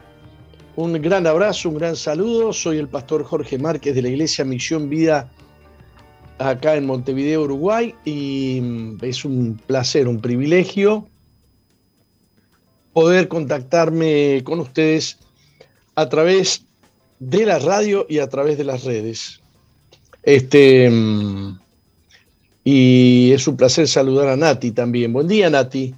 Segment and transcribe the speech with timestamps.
[0.77, 2.53] Un gran abrazo, un gran saludo.
[2.53, 5.31] Soy el pastor Jorge Márquez de la Iglesia Misión Vida
[6.39, 11.09] acá en Montevideo, Uruguay, y mm, es un placer, un privilegio
[12.93, 15.19] poder contactarme con ustedes
[15.97, 16.65] a través
[17.19, 19.41] de la radio y a través de las redes.
[20.23, 21.59] Este, mm,
[22.65, 25.13] y es un placer saludar a Nati también.
[25.13, 25.95] Buen día, Nati.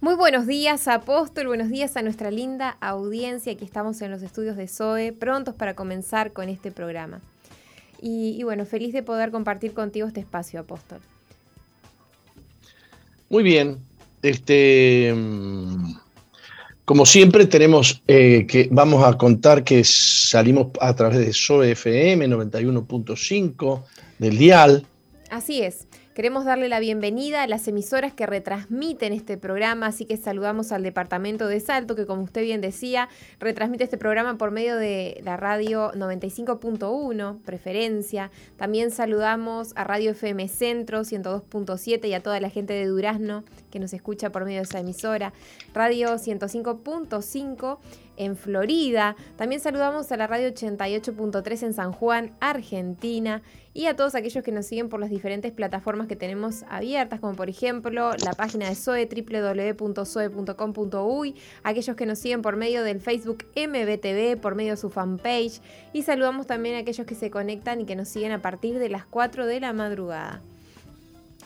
[0.00, 1.48] Muy buenos días, Apóstol.
[1.48, 3.52] Buenos días a nuestra linda audiencia.
[3.52, 7.20] Aquí estamos en los estudios de SOE, prontos para comenzar con este programa.
[8.00, 11.00] Y, bueno, feliz de poder compartir contigo este espacio, Apóstol.
[13.28, 13.78] Muy bien.
[14.22, 15.12] Este,
[16.84, 22.28] como siempre, tenemos eh, que vamos a contar que salimos a través de SOE FM
[22.28, 23.82] 91.5
[24.20, 24.86] del Dial.
[25.28, 25.87] Así es.
[26.18, 30.82] Queremos darle la bienvenida a las emisoras que retransmiten este programa, así que saludamos al
[30.82, 35.36] Departamento de Salto, que como usted bien decía, retransmite este programa por medio de la
[35.36, 38.32] radio 95.1, preferencia.
[38.56, 43.78] También saludamos a Radio FM Centro 102.7 y a toda la gente de Durazno que
[43.78, 45.32] nos escucha por medio de esa emisora.
[45.72, 47.78] Radio 105.5
[48.16, 49.14] en Florida.
[49.36, 53.42] También saludamos a la radio 88.3 en San Juan, Argentina,
[53.78, 57.36] y a todos aquellos que nos siguen por las diferentes plataformas que tenemos abiertas, como
[57.36, 60.16] por ejemplo la página de SOE, www.soe.com.uy,
[61.62, 65.60] aquellos que nos siguen por medio del Facebook MBTV, por medio de su fanpage,
[65.92, 68.88] y saludamos también a aquellos que se conectan y que nos siguen a partir de
[68.88, 70.42] las 4 de la madrugada.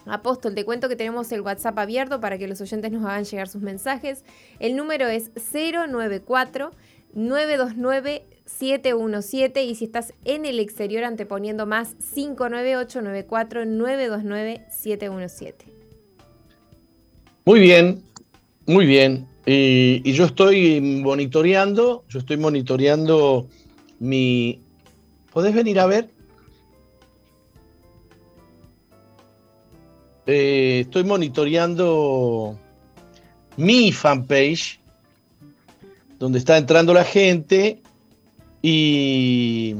[0.06, 3.46] Apóstol, te cuento que tenemos el WhatsApp abierto para que los oyentes nos hagan llegar
[3.46, 4.24] sus mensajes.
[4.58, 6.70] El número es 094
[7.12, 15.66] 929 717 y si estás en el exterior anteponiendo más 59894 929 717.
[17.44, 18.02] Muy bien,
[18.66, 19.28] muy bien.
[19.44, 23.48] Y, y, yo estoy monitoreando, yo estoy monitoreando
[23.98, 24.62] mi...
[25.32, 26.10] ¿Podés venir a ver?
[30.26, 32.56] Eh, estoy monitoreando
[33.56, 34.80] mi fanpage,
[36.18, 37.82] donde está entrando la gente
[38.62, 39.74] y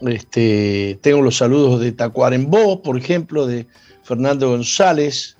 [0.00, 3.66] este, tengo los saludos de Tacuarembó, por ejemplo, de
[4.02, 5.36] Fernando González,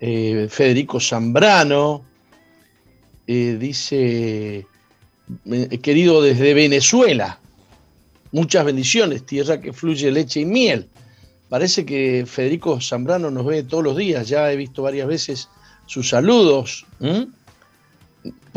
[0.00, 2.04] eh, Federico Zambrano,
[3.26, 4.64] eh, dice,
[5.82, 7.40] querido desde Venezuela,
[8.30, 10.88] muchas bendiciones, tierra que fluye leche y miel.
[11.48, 15.48] Parece que Federico Zambrano nos ve todos los días, ya he visto varias veces
[15.86, 16.86] sus saludos.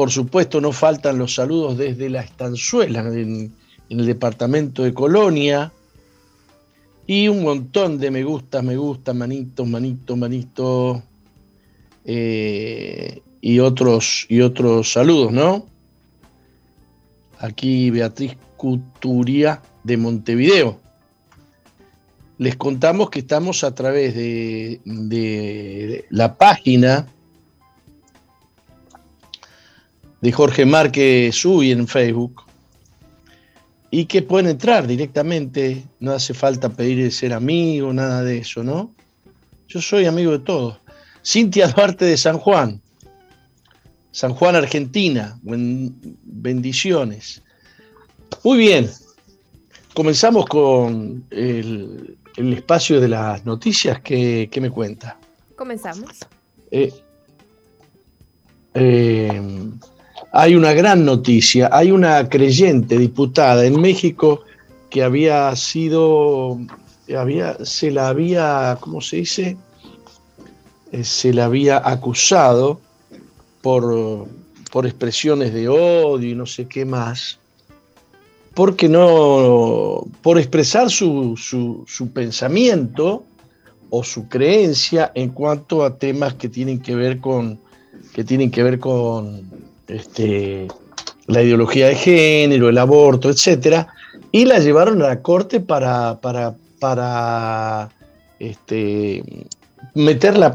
[0.01, 3.53] Por supuesto, no faltan los saludos desde la estanzuela en,
[3.87, 5.71] el departamento de Colonia.
[7.05, 11.03] Y un montón de me gusta, me gusta, manito, manito, manito.
[12.03, 15.67] Eh, y, otros, y otros saludos, ¿no?
[17.37, 20.79] Aquí Beatriz Cuturia de Montevideo
[22.39, 27.05] les contamos que estamos a través de, la página
[30.21, 32.43] de Jorge Márquez Uy en Facebook
[33.89, 38.93] y que pueden entrar directamente, no hace falta pedir ser amigo, nada de eso, ¿no?
[39.67, 40.77] Yo soy amigo de todos.
[41.25, 42.81] Cintia Duarte de San Juan,
[44.11, 47.41] San Juan, Argentina, bendiciones.
[48.43, 48.89] Muy bien,
[49.93, 55.17] comenzamos con el, el espacio de las noticias, ¿qué, me cuenta?
[55.55, 56.11] Comenzamos.
[56.71, 56.93] Eh,
[58.73, 59.41] eh,
[60.31, 64.41] hay una gran noticia, hay una creyente diputada en México
[64.89, 66.59] que había sido,
[67.63, 69.57] se la había, ¿cómo se dice?
[70.91, 72.79] Eh, se la había acusado
[73.61, 74.27] por,
[74.71, 77.39] por expresiones de odio y no sé qué más
[78.53, 81.35] porque no, por expresar su,
[82.13, 83.23] pensamiento
[83.89, 87.59] o su creencia en cuanto a temas que tienen que ver con,
[88.13, 90.67] que tienen que ver con este,
[91.27, 93.87] la ideología de género, el aborto, etc.
[94.31, 97.89] Y la llevaron a la corte para, para, para
[98.39, 99.23] este,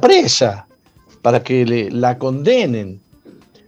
[0.00, 0.66] presa,
[1.22, 3.00] para que la condenen.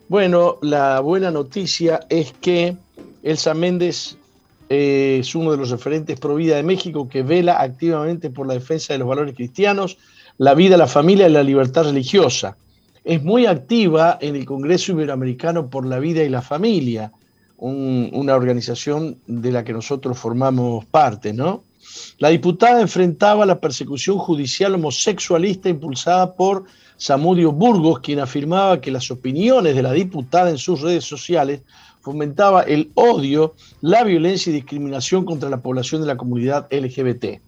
[0.09, 2.77] Bueno, la buena noticia es que
[3.23, 4.17] Elsa Méndez
[4.71, 8.55] eh, es uno de los referentes pro vida de México que vela activamente por la
[8.55, 9.99] defensa de los valores cristianos,
[10.39, 12.57] la vida, la familia y la libertad religiosa.
[13.09, 17.11] Es muy activa en el Congreso Iberoamericano por la Vida y la Familia,
[17.57, 21.63] una organización de la que nosotros formamos parte, ¿no?
[22.19, 26.65] La diputada enfrentaba la persecución judicial homosexualista impulsada por
[26.99, 31.63] Samudio Burgos, quien afirmaba que las opiniones de la diputada en sus redes sociales
[32.03, 37.41] fomentaba el odio, la violencia y discriminación contra la población de la comunidad LGBT,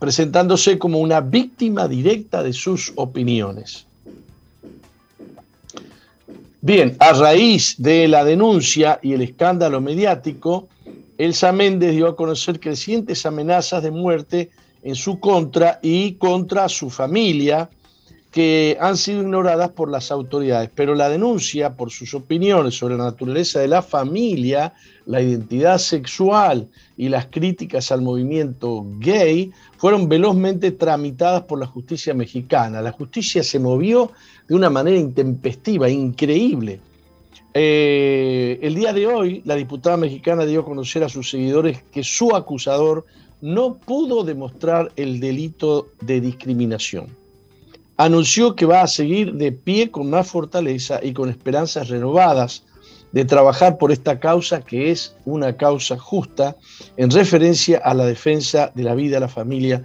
[0.00, 3.86] presentándose como una víctima directa de sus opiniones.
[6.60, 10.68] Bien, a raíz de la denuncia y el escándalo mediático,
[11.16, 14.50] Elsa Méndez dio a conocer crecientes amenazas de muerte
[14.82, 17.70] en su contra y contra su familia,
[18.38, 23.02] que han sido ignoradas por las autoridades, pero la denuncia por sus opiniones sobre la
[23.02, 24.74] naturaleza de la familia,
[25.06, 32.14] la identidad sexual y las críticas al movimiento gay fueron velozmente tramitadas por la justicia
[32.14, 32.80] mexicana.
[32.80, 34.12] La justicia se movió
[34.46, 36.78] de una manera intempestiva, increíble.
[37.54, 42.04] Eh, el día de hoy, la diputada mexicana dio a conocer a sus seguidores que
[42.04, 43.04] su acusador
[43.40, 47.17] no pudo demostrar el delito de discriminación
[47.98, 52.62] anunció que va a seguir de pie con más fortaleza y con esperanzas renovadas
[53.10, 56.56] de trabajar por esta causa que es una causa justa
[56.96, 59.82] en referencia a la defensa de la vida, la familia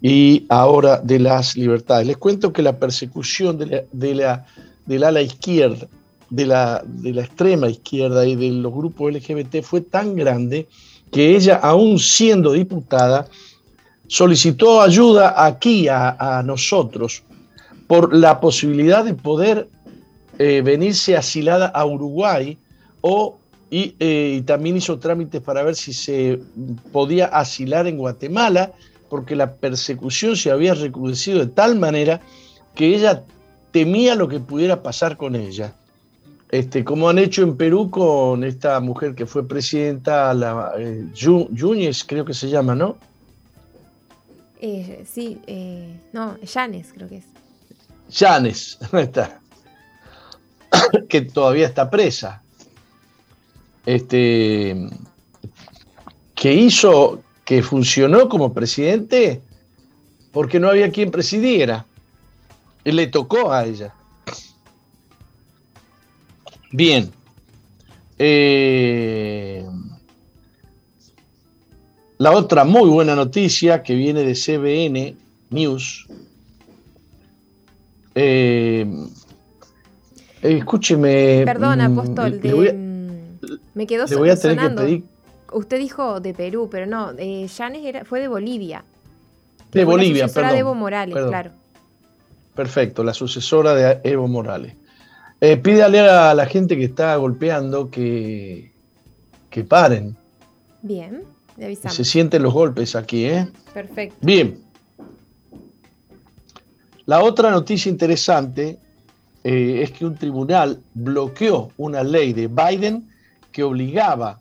[0.00, 2.06] y ahora de las libertades.
[2.08, 4.46] Les cuento que la persecución de la, de la,
[4.84, 5.86] del ala izquierda,
[6.30, 10.66] de la, de la extrema izquierda y de los grupos LGBT fue tan grande
[11.12, 13.28] que ella, aún siendo diputada,
[14.08, 17.22] solicitó ayuda aquí a, a nosotros
[17.92, 19.68] por la posibilidad de poder
[20.38, 22.56] eh, venirse asilada a Uruguay
[23.02, 23.36] o,
[23.70, 26.40] eh, y, también hizo trámites para ver si se
[26.90, 28.72] podía asilar en Guatemala,
[29.10, 32.22] porque la persecución se había recrudecido de tal manera
[32.74, 33.24] que ella
[33.72, 35.74] temía lo que pudiera pasar con ella.
[36.50, 42.04] Este, como han hecho en Perú con esta mujer que fue presidenta, la, eh, Yúñez,
[42.04, 42.96] creo que se llama, ¿no?
[45.04, 45.38] sí,
[46.14, 47.31] no, Llanes creo que es.
[48.92, 49.40] Está?
[51.08, 52.42] que todavía está presa.
[53.84, 54.88] Este,
[56.34, 59.42] que hizo, que funcionó como presidente
[60.32, 61.86] porque no había quien presidiera.
[62.84, 63.94] Y le tocó a ella.
[66.72, 67.12] Bien.
[68.18, 69.64] Eh,
[72.18, 75.16] la otra muy buena noticia que viene de CBN
[75.50, 76.06] News
[78.14, 78.86] eh,
[80.42, 81.42] escúcheme.
[81.44, 82.40] Perdón, mm, apóstol,
[83.74, 85.04] me quedó le voy a tener Que pedir...
[85.52, 87.46] Usted dijo de Perú, pero no, eh,
[87.84, 88.84] era, fue de Bolivia.
[89.70, 90.52] De Bolivia, la perdón.
[90.52, 91.50] de Evo Morales, claro.
[92.54, 94.74] Perfecto, la sucesora de Evo Morales.
[95.40, 98.72] Eh, pídale a la gente que está golpeando que,
[99.50, 100.16] que paren.
[100.82, 101.24] Bien,
[101.56, 101.96] le avisamos.
[101.96, 103.48] Se sienten los golpes aquí, ¿eh?
[103.74, 104.16] Perfecto.
[104.20, 104.61] Bien.
[107.06, 108.78] La otra noticia interesante
[109.42, 113.08] eh, es que un tribunal bloqueó una ley de Biden
[113.50, 114.40] que obligaba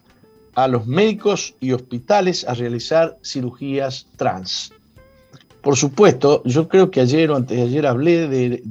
[0.53, 4.73] a los médicos y hospitales a realizar cirugías trans.
[5.61, 8.63] Por supuesto, yo creo que ayer o antes de ayer hablé de,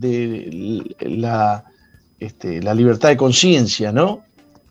[2.19, 4.23] este, la libertad de conciencia, ¿no?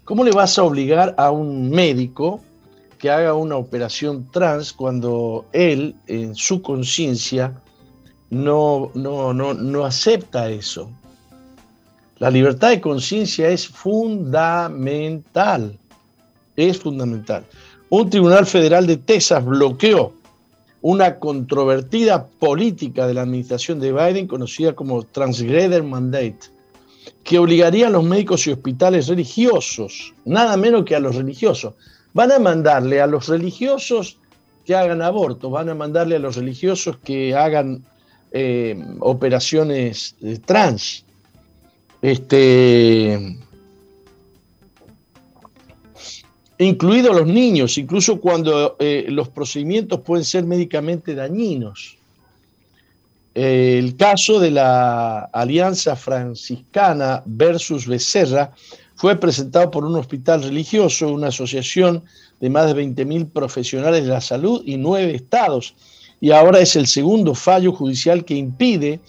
[0.04, 2.42] ¿Cómo le vas a obligar a un médico
[2.98, 7.54] que haga una operación trans cuando él, en su conciencia,
[8.30, 10.90] no, no, no, no acepta eso.
[12.20, 15.78] La libertad de conciencia es fundamental.
[16.56, 17.46] Es fundamental.
[17.90, 20.14] Un tribunal federal de Texas bloqueó
[20.82, 26.40] una controvertida política de la administración de Biden conocida como Transgression Mandate,
[27.24, 31.74] que obligaría a los médicos y hospitales religiosos, nada menos que a los religiosos,
[32.14, 34.18] van a mandarle a los religiosos
[34.66, 37.84] que hagan aborto, van a mandarle a los religiosos que hagan
[38.32, 41.06] eh, operaciones trans.
[42.02, 43.38] Este,
[46.60, 51.98] incluidos los niños, incluso cuando eh, los procedimientos pueden ser médicamente dañinos.
[53.34, 58.52] el caso de la Alianza Franciscana versus Becerra
[58.96, 62.04] fue presentado por un hospital religioso, una asociación
[62.42, 65.74] de más de 20.000 profesionales de la salud y nueve estados
[66.22, 69.00] y ahora es el segundo fallo judicial que impide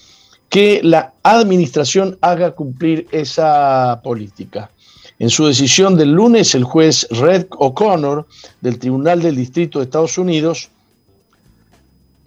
[0.49, 4.71] que la administración haga cumplir esa política.
[5.19, 8.26] En su decisión del lunes, el juez Red O'Connor
[8.61, 10.71] del Tribunal del Distrito de Estados Unidos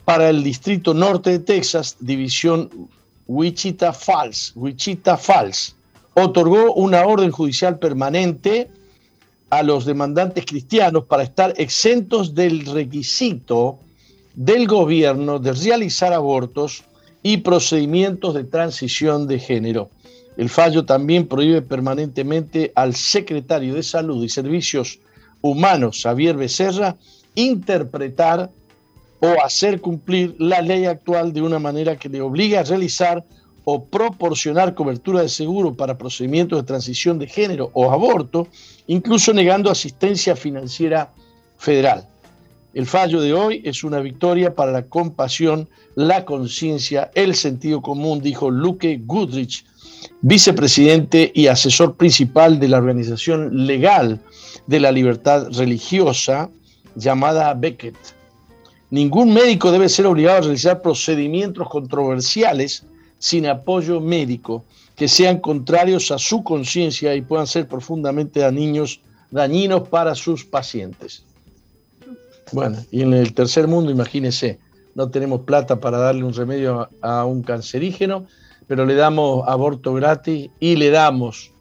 [0.06, 2.70] para el Distrito Norte de Texas, división
[3.28, 5.76] Wichita Falls, Wichita Falls,
[6.14, 8.70] otorgó una orden judicial permanente
[9.50, 13.80] a los demandantes cristianos para estar exentos del requisito
[14.36, 16.84] del gobierno de realizar abortos
[17.22, 19.90] y procedimientos de transición de género.
[20.36, 25.00] El fallo también prohíbe permanentemente al secretario de Salud y Servicios
[25.42, 26.96] Humanos, Javier Becerra,
[27.36, 28.50] interpretar
[29.20, 33.24] o hacer cumplir la ley actual de una manera que le obligue a realizar
[33.64, 38.48] o proporcionar cobertura de seguro para procedimientos de transición de género o aborto,
[38.88, 41.12] incluso negando asistencia financiera
[41.58, 42.06] federal.
[42.74, 48.20] El fallo de hoy es una victoria para la compasión, la conciencia, el sentido común,
[48.20, 49.64] dijo Luke Goodrich,
[50.22, 54.20] vicepresidente y asesor principal de la organización legal
[54.66, 56.50] de la libertad religiosa
[56.96, 57.96] llamada Beckett.
[58.90, 62.86] Ningún médico debe ser obligado a realizar procedimientos controversiales
[63.20, 64.66] sin apoyo médico
[64.96, 69.00] que sean contrarios a su conciencia y puedan ser profundamente dañinos,
[69.90, 71.24] para sus pacientes.
[72.54, 74.60] Bueno, y en el tercer mundo, imagínense,
[74.94, 78.28] no tenemos plata para darle un remedio a, un cancerígeno,
[78.68, 81.52] pero le damos aborto gratis y le damos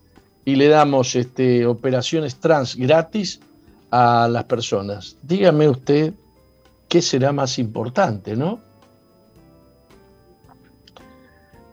[0.44, 3.40] y le damos este, operaciones trans gratis
[3.90, 5.16] a las personas.
[5.22, 6.12] Dígame usted
[6.88, 8.60] qué será más importante, ¿no?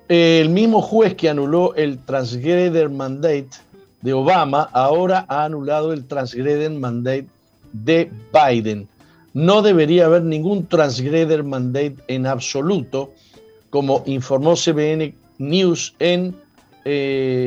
[0.08, 3.50] El mismo juez que anuló el transgreder mandate
[4.02, 7.28] de Obama ahora ha anulado el transgreder mandate
[7.74, 8.88] de Biden.
[9.34, 13.14] No debería haber ningún transgreder mandate en absoluto,
[13.70, 16.36] como informó CBN News en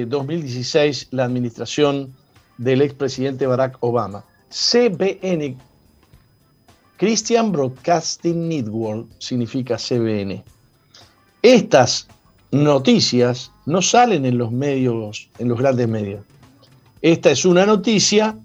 [0.08, 2.14] 2016 eh, la administración
[2.58, 4.24] del expresidente Barack Obama.
[4.50, 5.56] CBN,
[6.98, 10.44] Christian Broadcasting Network, significa CBN.
[11.42, 12.06] Estas
[12.52, 16.24] noticias no salen en los medios, en los grandes medios.
[17.00, 18.38] Esta es una noticia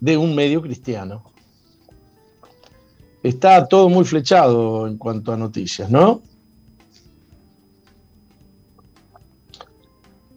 [0.00, 1.31] de un medio cristiano
[3.22, 6.22] está todo muy flechado en cuanto a noticias, ¿no?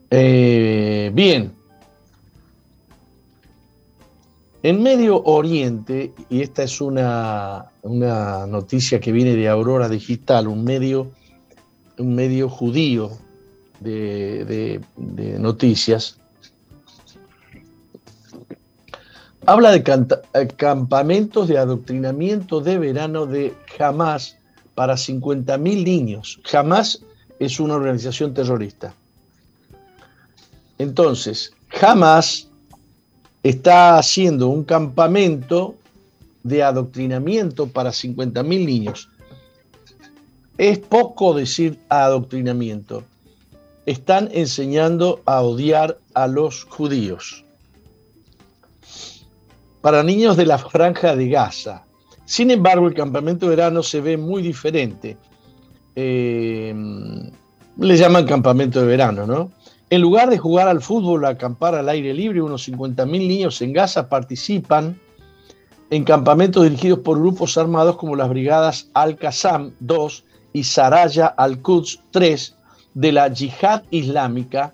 [0.09, 1.53] Eh, bien.
[4.63, 11.11] En Medio Oriente, y esta es una, noticia que viene de Aurora Digital, un medio,
[11.99, 13.11] un medio judío
[13.79, 14.81] de
[15.39, 16.19] noticias,
[19.47, 19.83] Habla de
[20.33, 24.37] eh, campamentos de adoctrinamiento de verano de Hamas
[24.73, 26.39] para 50.000 niños.
[26.51, 27.03] Hamas
[27.37, 28.95] es una organización terrorista.
[30.79, 32.47] Entonces, Hamas
[33.43, 35.75] está haciendo un campamento
[36.41, 39.09] de adoctrinamiento para 50.000 niños.
[40.57, 43.03] Es poco decir adoctrinamiento.
[43.85, 47.44] Están enseñando a odiar a los judíos
[49.85, 51.85] para niños de la franja de Gaza.
[52.25, 55.15] Sin embargo, el campamento de verano se ve muy diferente.
[55.95, 56.73] Eh,
[57.77, 59.51] le llaman campamento de verano, ¿no?
[59.91, 64.09] En lugar de jugar al fútbol acampar al aire libre, unos 50.000 niños en Gaza
[64.09, 64.99] participan
[65.91, 70.23] en campamentos dirigidos por grupos armados como las brigadas Al-Qassam 2
[70.53, 72.55] y Saraya Al-Quds 3
[72.95, 74.73] de la Yihad Islámica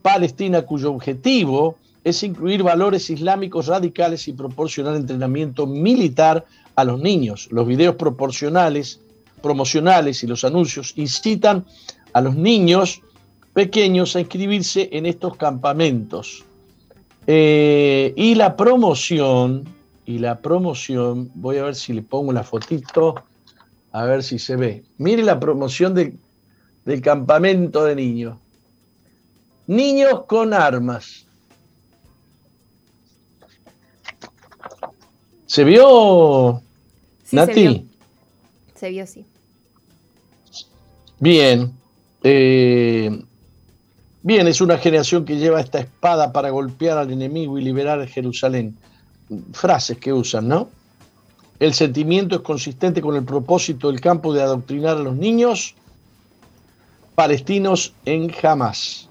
[0.00, 6.44] Palestina, cuyo objetivo es incluir valores islámicos radicales y proporcionar entrenamiento militar
[6.76, 7.48] a los niños.
[7.50, 9.00] Los videos proporcionales,
[9.42, 11.64] promocionales y los anuncios incitan
[12.12, 13.00] a los niños
[13.54, 16.44] pequeños a inscribirse en estos campamentos.
[17.26, 19.64] Eh, y la promoción,
[20.04, 23.14] y la promoción, voy a ver si le pongo la fotito,
[23.92, 24.84] a ver si se ve.
[24.98, 28.36] Mire la promoción del campamento de niños.
[29.66, 31.23] Niños con armas.
[35.46, 36.62] ¿Se vio,
[37.32, 37.86] Nati?
[38.74, 39.06] Se vio.
[39.06, 39.24] sí.
[41.18, 41.72] Bien.
[42.22, 43.22] Eh,
[44.22, 48.76] bien, es una generación que lleva esta espada para golpear al enemigo y liberar Jerusalén.
[49.52, 50.68] Frases que usan, ¿no?
[51.60, 55.74] El sentimiento es consistente con el propósito del campo de adoctrinar a los niños
[57.14, 59.08] palestinos en Hamas.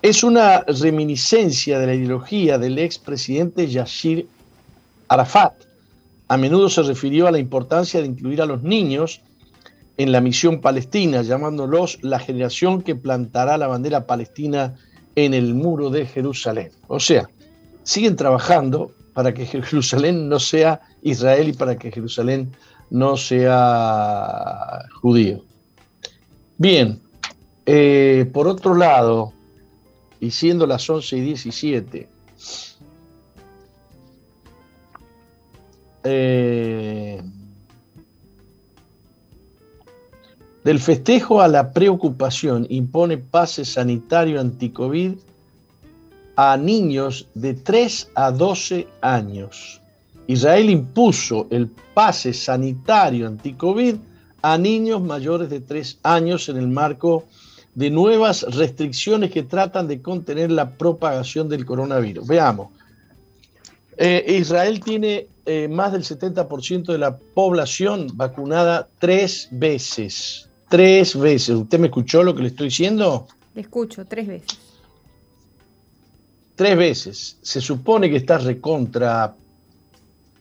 [0.00, 4.28] Es una reminiscencia de la ideología del expresidente Yashir
[5.08, 5.54] Arafat
[6.28, 9.20] a menudo se refirió a la importancia de incluir a los niños
[9.96, 14.74] en la misión palestina, llamándolos la generación que plantará la bandera palestina
[15.14, 16.70] en el muro de Jerusalén.
[16.88, 17.28] O sea,
[17.82, 22.52] siguen trabajando para que Jerusalén no sea Israel y para que Jerusalén
[22.90, 25.44] no sea judío.
[26.58, 27.00] Bien,
[27.64, 29.32] eh, por otro lado,
[30.20, 32.08] y siendo las 11 y 17,
[36.08, 37.20] Eh,
[40.66, 45.12] Del festejo a la preocupación impone pase sanitario anticovid
[46.34, 49.80] a niños de 3 a 12 años.
[50.26, 53.94] Israel impuso el pase sanitario anticovid
[54.42, 57.26] a niños mayores de 3 años en el marco
[57.76, 62.26] de nuevas restricciones que tratan de contener la propagación del coronavirus.
[62.26, 62.70] Veamos.
[63.98, 70.50] Eh, Israel tiene eh, más del 70% de la población vacunada tres veces.
[70.68, 71.56] Tres veces.
[71.56, 73.26] ¿Usted me escuchó lo que le estoy diciendo?
[73.54, 74.58] Le escucho, tres veces.
[76.56, 77.38] Tres veces.
[77.42, 79.34] Se supone que está recontra.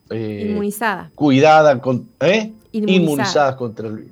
[0.09, 1.11] Eh, inmunizada.
[1.15, 2.51] Cuidada, con, ¿eh?
[2.71, 3.55] inmunizada.
[3.55, 4.11] contra el virus.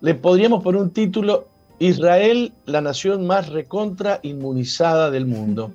[0.00, 1.46] Le podríamos poner un título:
[1.78, 5.72] Israel, la nación más recontra inmunizada del mundo.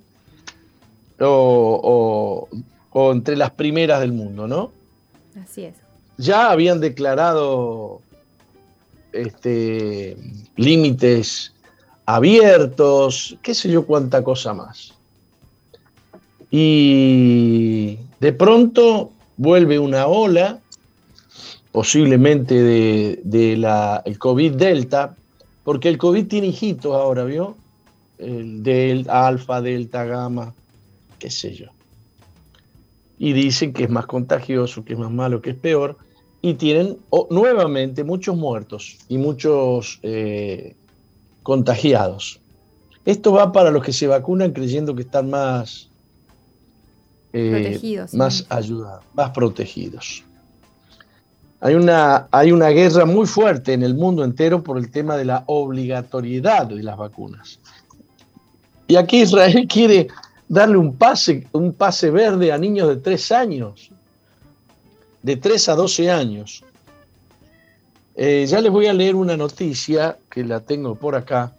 [1.22, 2.58] o, o
[2.96, 4.72] entre las primeras del mundo, ¿no?
[5.42, 5.76] Así es.
[6.18, 8.02] Ya habían declarado
[9.12, 10.16] este,
[10.56, 11.54] límites
[12.06, 14.94] abiertos, qué sé yo cuánta cosa más.
[16.52, 20.60] Y de pronto vuelve una ola,
[21.72, 25.16] posiblemente de, de la, el COVID Delta,
[25.64, 27.58] porque el COVID tiene hijitos ahora, ¿vio?
[28.20, 30.54] El del alfa, delta, gamma,
[31.18, 31.73] qué sé yo
[33.24, 35.98] y dicen que es más contagioso, que es más malo, que es peor,
[36.42, 36.98] y tienen
[37.30, 40.76] nuevamente muchos muertos y muchos eh,
[41.42, 42.42] contagiados.
[43.06, 45.88] Esto va para los que se vacunan creyendo que están más,
[47.32, 50.26] eh, protegidos, más ayudados, más protegidos.
[51.62, 55.24] Hay una, hay una guerra muy fuerte en el mundo entero por el tema de
[55.24, 57.58] la obligatoriedad de las vacunas.
[58.86, 60.10] Y aquí Israel quiere
[60.48, 63.90] darle un pase, un pase verde a niños de 3 años,
[65.22, 66.64] de 3 a 12 años.
[68.16, 71.56] Eh, ya les voy a leer una noticia que la tengo por acá.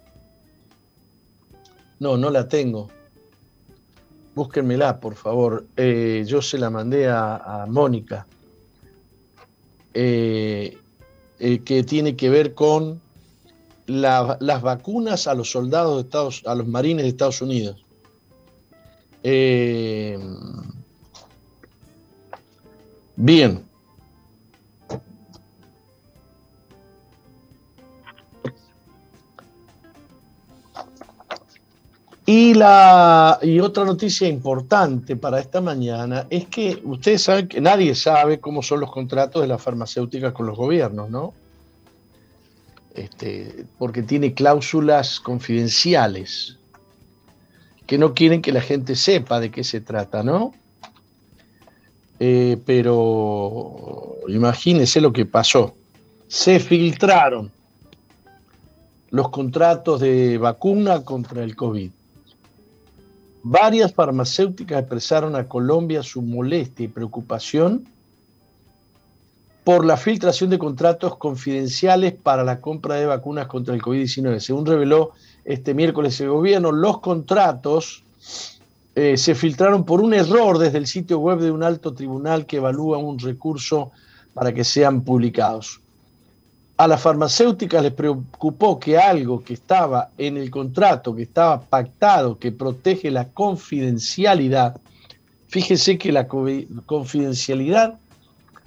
[1.99, 2.89] No, no la tengo.
[4.35, 5.65] Búsquenmela, por favor.
[5.75, 8.25] Eh, yo se la mandé a, Mónica.
[9.93, 10.77] Eh,
[11.37, 13.01] que tiene que ver con
[13.87, 17.84] las vacunas a los soldados de Estados, a los marines de Estados Unidos.
[19.27, 20.19] Eh,
[23.15, 23.65] bien.
[32.27, 37.95] Y, la, y otra noticia importante para esta mañana es que ustedes saben que nadie
[37.95, 41.33] sabe cómo son los contratos de las farmacéuticas con los gobiernos, ¿no?
[42.93, 46.59] Este, porque tiene cláusulas confidenciales
[47.85, 50.53] que no quieren que la gente sepa de qué se trata, ¿no?
[52.19, 55.75] Eh, pero imagínense lo que pasó.
[56.27, 57.51] Se filtraron
[59.09, 61.91] los contratos de vacuna contra el COVID.
[63.43, 67.87] Varias farmacéuticas expresaron a Colombia su molestia y preocupación
[69.63, 74.39] por la filtración de contratos confidenciales para la compra de vacunas contra el COVID-19.
[74.39, 75.11] Según reveló
[75.45, 78.03] este miércoles el gobierno, los contratos
[78.95, 82.57] eh, se filtraron por un error desde el sitio web de un alto tribunal que
[82.57, 83.91] evalúa un recurso
[84.33, 85.79] para que sean publicados.
[86.77, 92.37] A las farmacéuticas les preocupó que algo que estaba en el contrato, que estaba pactado,
[92.37, 94.75] que protege la confidencialidad,
[95.47, 97.97] fíjese que la confidencialidad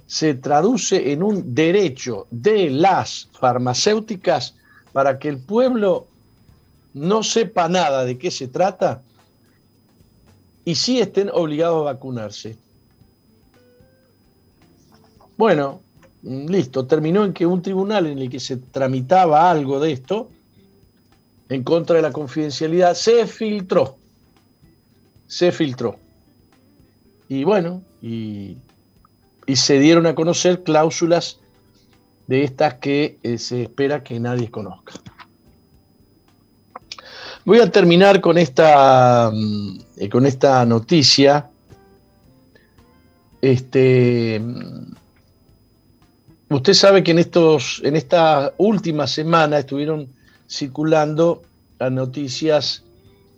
[0.07, 4.55] se traduce en un derecho de las farmacéuticas
[4.91, 6.07] para que el pueblo
[6.99, 9.01] no sepa nada de qué se trata
[10.65, 12.57] y sí estén obligados a vacunarse.
[15.37, 15.81] Bueno,
[16.21, 20.29] listo, terminó en que un tribunal en el que se tramitaba algo de esto,
[21.47, 23.95] en contra de la confidencialidad, se filtró.
[25.27, 25.97] Se filtró.
[27.29, 28.57] Y bueno, y,
[29.55, 31.39] se dieron a conocer cláusulas
[32.27, 34.93] de estas que eh, se espera que nadie conozca.
[37.45, 41.49] Voy a terminar con esta, mm, eh, con esta noticia.
[43.41, 44.93] Este, mm,
[46.49, 50.09] usted sabe que en, estos, en esta última semana estuvieron
[50.49, 51.43] circulando
[51.79, 52.83] las noticias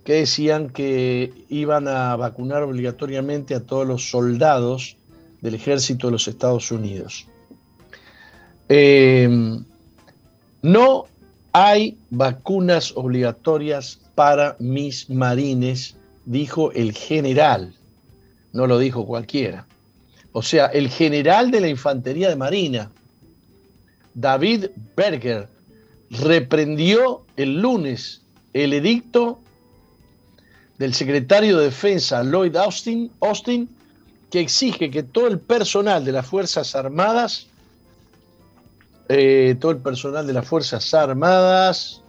[0.04, 4.98] que decían que iban a vacunar obligatoriamente a todos los soldados
[5.42, 7.28] del ejército de los Estados Unidos.
[8.68, 9.30] Eh,
[10.64, 11.06] no
[11.54, 17.74] hay vacunas obligatorias para mis marines, dijo el general,
[18.54, 19.66] no lo dijo cualquiera.
[20.34, 22.92] O sea, el general de la Infantería de Marina,
[24.14, 25.50] David Berger,
[26.10, 28.22] reprendió el lunes
[28.54, 29.40] el edicto
[30.78, 33.70] del secretario de Defensa Lloyd Austin,
[34.30, 37.48] que exige que todo el personal de las Fuerzas Armadas,
[39.13, 42.02] eh, todo el personal de las Fuerzas Armadas,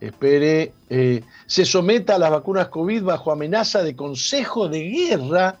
[0.00, 5.58] espere, eh, se someta a las vacunas COVID bajo amenaza de consejo de guerra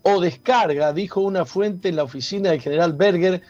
[0.00, 3.42] o descarga, dijo una fuente en la oficina del general Berger,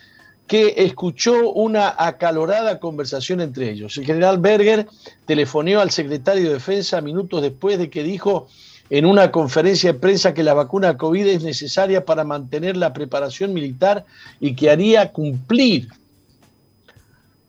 [0.48, 3.96] que escuchó una acalorada conversación entre ellos.
[3.96, 4.88] El general Berger
[5.24, 8.48] telefoneó al secretario de Defensa minutos después de que dijo
[8.92, 13.54] en una conferencia de prensa que la vacuna COVID es necesaria para mantener la preparación
[13.54, 14.04] militar
[14.38, 15.88] y que haría cumplir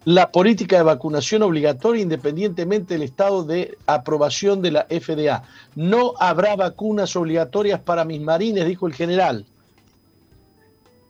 [0.05, 5.43] la política de vacunación obligatoria independientemente del estado de aprobación de la FDA.
[5.75, 9.45] No habrá vacunas obligatorias para mis marines, dijo el general.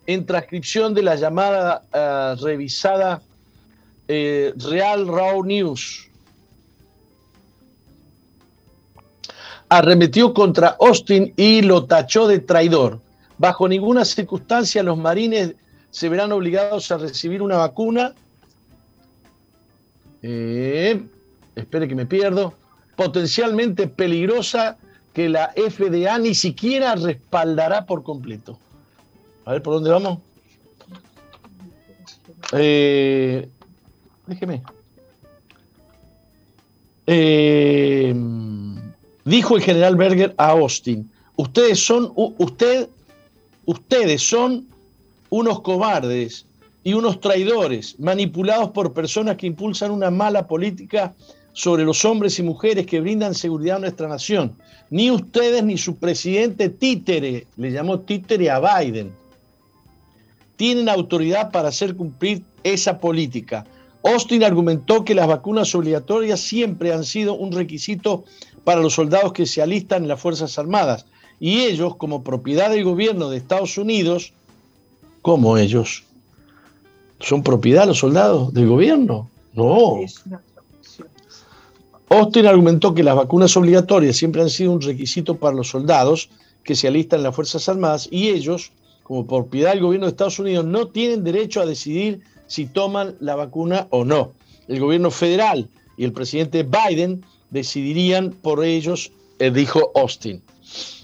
[0.07, 3.21] En transcripción de la llamada eh, revisada
[4.07, 6.09] eh, Real Raw News.
[9.73, 12.99] Arremetió contra Austin y lo tachó de traidor.
[13.39, 15.55] Bajo ninguna circunstancia los marines
[15.89, 18.13] se verán obligados a recibir una vacuna
[20.25, 21.03] eh,
[21.53, 22.53] espere que me pierdo,
[22.95, 24.77] potencialmente peligrosa
[25.11, 28.57] que la FDA ni siquiera respaldará por completo.
[29.45, 30.19] A ver, ¿por dónde vamos?
[32.53, 33.49] Eh,
[34.27, 34.63] déjeme.
[37.05, 38.13] Eh,
[39.25, 42.89] dijo el general Berger a Austin, ustedes son, usted,
[43.65, 44.67] ustedes son
[45.29, 46.45] unos cobardes
[46.83, 51.13] y unos traidores manipulados por personas que impulsan una mala política
[51.53, 54.55] sobre los hombres y mujeres que brindan seguridad a nuestra nación.
[54.89, 59.11] Ni ustedes ni su presidente títere, le llamó títere a Biden,
[60.55, 63.65] tienen autoridad para hacer cumplir esa política.
[64.03, 68.25] Austin argumentó que las vacunas obligatorias siempre han sido un requisito
[68.63, 71.05] para los soldados que se alistan en las Fuerzas Armadas
[71.39, 74.33] y ellos, como propiedad del gobierno de Estados Unidos,
[75.21, 76.03] como ellos,
[77.23, 79.29] ¿Son propiedad los soldados del gobierno?
[79.53, 79.99] No.
[82.09, 86.29] Austin argumentó que las vacunas obligatorias siempre han sido un requisito para los soldados
[86.63, 88.73] que se alistan en las Fuerzas Armadas y ellos,
[89.03, 93.35] como propiedad del gobierno de Estados Unidos, no tienen derecho a decidir si toman la
[93.35, 94.33] vacuna o no.
[94.67, 97.23] El gobierno federal y el presidente Biden
[97.53, 100.41] decidirían por ellos, eh, dijo Austin.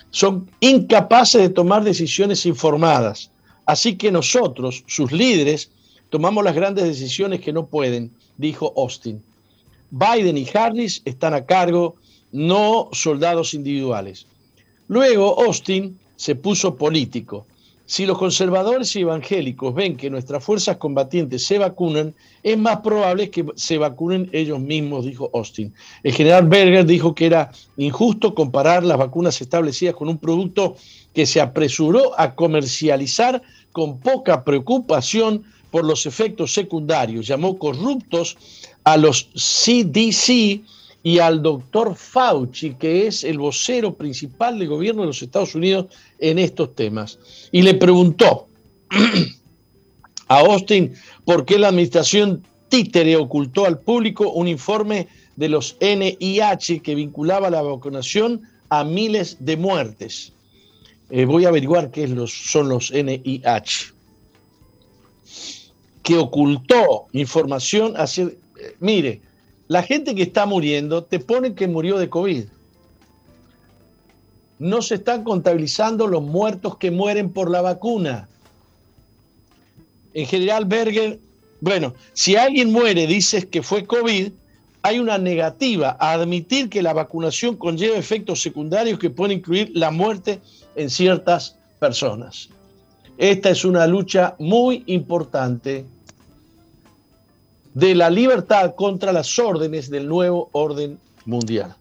[0.09, 3.29] Son incapaces de tomar decisiones informadas.
[3.67, 5.69] Así que nosotros, sus líderes,
[6.09, 9.21] tomamos las grandes decisiones que no pueden, dijo Austin.
[9.91, 11.95] Biden y Harris están a cargo,
[12.31, 14.25] no soldados individuales.
[14.87, 17.45] Luego Austin se puso político.
[17.89, 23.31] Si los conservadores y evangélicos ven que nuestras fuerzas combatientes se vacunan, es más probable
[23.31, 25.73] que se vacunen ellos mismos, dijo Austin.
[26.03, 30.75] El general Berger dijo que era injusto comparar las vacunas establecidas con un producto
[31.15, 38.37] que se apresuró a comercializar con poca preocupación por los efectos secundarios, llamó corruptos
[38.83, 40.61] a los CDC
[41.01, 45.87] y al doctor Fauci, que es el vocero principal del gobierno de los Estados Unidos
[46.19, 47.19] en estos temas.
[47.51, 48.47] Y le preguntó
[50.27, 50.93] a Austin
[51.25, 57.49] por qué la administración títere ocultó al público un informe de los NIH que vinculaba
[57.49, 60.33] la vacunación a miles de muertes.
[61.09, 63.99] Eh, voy a averiguar qué son los NIH
[66.09, 68.31] que ocultó información hacia...
[68.79, 69.21] Mire,
[69.69, 72.45] la gente que está muriendo te pone que murió de COVID.
[74.57, 78.27] No se están contabilizando los muertos que mueren por la vacuna.
[80.15, 81.19] En general, Berger,
[81.61, 84.31] bueno, si alguien muere, dices que fue COVID,
[84.81, 89.91] hay una negativa a admitir que la vacunación conlleva efectos secundarios que pueden incluir la
[89.91, 90.41] muerte
[90.75, 92.49] en ciertas personas.
[93.19, 95.85] Esta es una lucha muy importante
[97.73, 101.75] de la libertad contra las órdenes del nuevo orden mundial,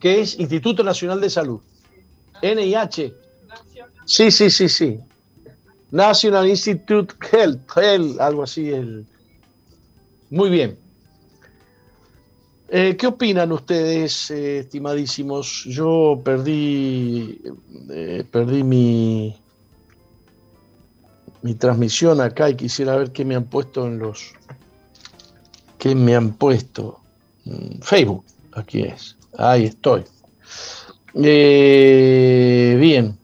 [0.00, 1.60] que es Instituto Nacional de Salud,
[2.42, 3.14] NIH.
[4.04, 5.00] Sí, sí, sí, sí.
[5.90, 8.70] National Institute Health, Health algo así.
[8.70, 9.06] El...
[10.30, 10.78] Muy bien.
[12.68, 15.64] Eh, ¿Qué opinan ustedes, eh, estimadísimos?
[15.66, 17.40] Yo perdí,
[17.90, 19.36] eh, perdí mi,
[21.42, 24.32] mi transmisión acá y quisiera ver qué me han puesto en los.
[25.78, 27.00] ¿Qué me han puesto?
[27.44, 29.16] Mm, Facebook, aquí es.
[29.38, 30.04] Ahí estoy.
[31.14, 33.18] Eh, bien.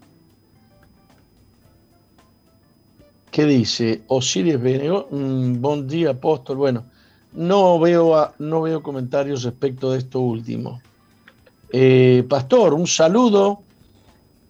[3.30, 4.02] ¿Qué dice?
[4.08, 6.58] Osiris Benegó, mm, buen día, apóstol.
[6.58, 6.84] Bueno,
[7.32, 10.82] no veo, no veo comentarios respecto de esto último.
[11.72, 13.62] Eh, pastor, un saludo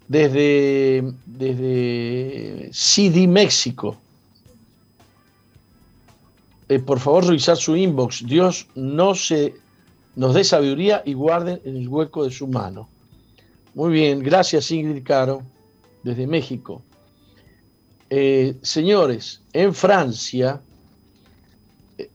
[0.09, 1.05] desde,
[1.43, 3.97] desde CD, México.
[6.69, 8.25] Eh, por favor, revisar su inbox.
[8.27, 9.55] Dios no se,
[10.15, 12.89] nos dé sabiduría y guarde en el hueco de su mano.
[13.75, 15.43] Muy bien, gracias Ingrid Caro,
[16.03, 16.83] desde México.
[18.11, 20.61] Eh, señores, en Francia,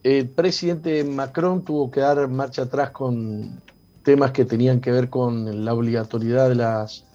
[0.03, 3.59] el presidente Macron tuvo que dar marcha atrás con
[4.03, 7.06] temas que tenían que ver con la obligatoriedad de las,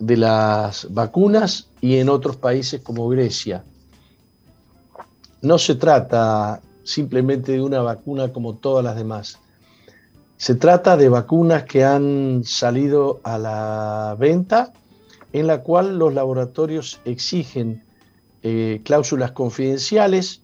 [0.00, 3.62] de las vacunas y en otros países como Grecia.
[5.42, 9.38] No se trata simplemente de una vacuna como todas las demás.
[10.38, 14.72] Se trata de vacunas que han salido a la venta,
[15.32, 17.82] en la cual los laboratorios exigen
[18.42, 20.40] eh, cláusulas confidenciales,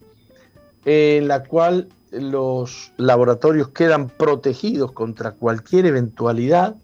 [0.84, 6.76] en la cual los laboratorios quedan protegidos contra cualquier eventualidad,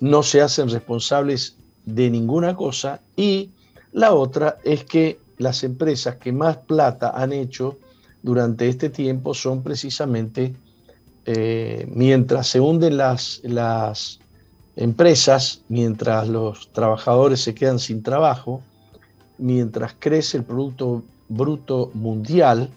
[0.00, 3.50] no se hacen responsables de ninguna cosa y
[3.92, 7.78] la otra es que las empresas que más plata han hecho
[8.22, 10.54] durante este tiempo son precisamente,
[11.26, 14.18] eh, mientras se hunden las, las
[14.76, 18.62] empresas, mientras los trabajadores se quedan sin trabajo,
[19.38, 22.70] mientras crece el Producto Bruto Mundial,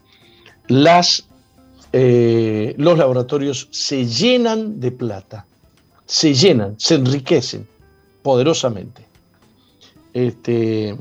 [0.67, 1.25] las,
[1.93, 5.45] eh, los laboratorios se llenan de plata,
[6.05, 7.67] se llenan, se enriquecen
[8.27, 9.05] poderosamente.
[10.11, 10.93] Este,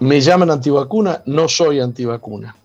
[0.00, 2.56] me llaman antivacuna, no soy antivacuna.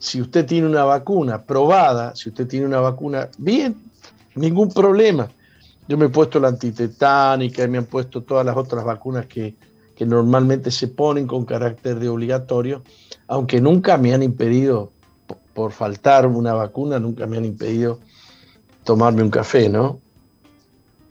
[0.00, 3.76] Si usted tiene una vacuna probada, si usted tiene una vacuna, bien,
[4.34, 5.28] ningún problema.
[5.86, 9.54] Yo me he puesto la antitetánica y me han puesto todas las otras vacunas que,
[10.00, 12.82] normalmente se ponen con carácter de obligatorio,
[13.28, 14.90] aunque nunca me han impedido,
[15.54, 18.00] por faltar una vacuna, nunca me han impedido
[18.82, 20.00] tomarme un café, ¿no?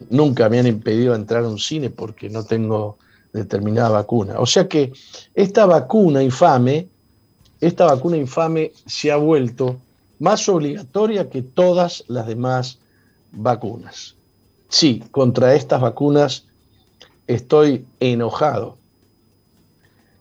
[0.09, 2.97] Nunca me han impedido entrar a un cine porque no tengo
[3.31, 4.35] determinada vacuna.
[4.39, 4.93] O sea que
[5.33, 6.87] esta vacuna infame,
[7.59, 9.77] esta vacuna infame se ha vuelto
[10.19, 12.79] más obligatoria que todas las demás
[13.31, 14.15] vacunas.
[14.69, 16.45] Sí, contra estas vacunas
[17.27, 18.77] estoy enojado.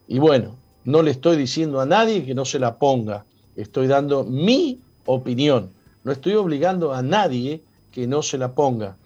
[0.09, 3.25] Y bueno, no le estoy diciendo a nadie que no se la ponga,
[3.57, 5.71] estoy dando mi opinión,
[6.05, 8.97] no estoy obligando a nadie que no se la ponga.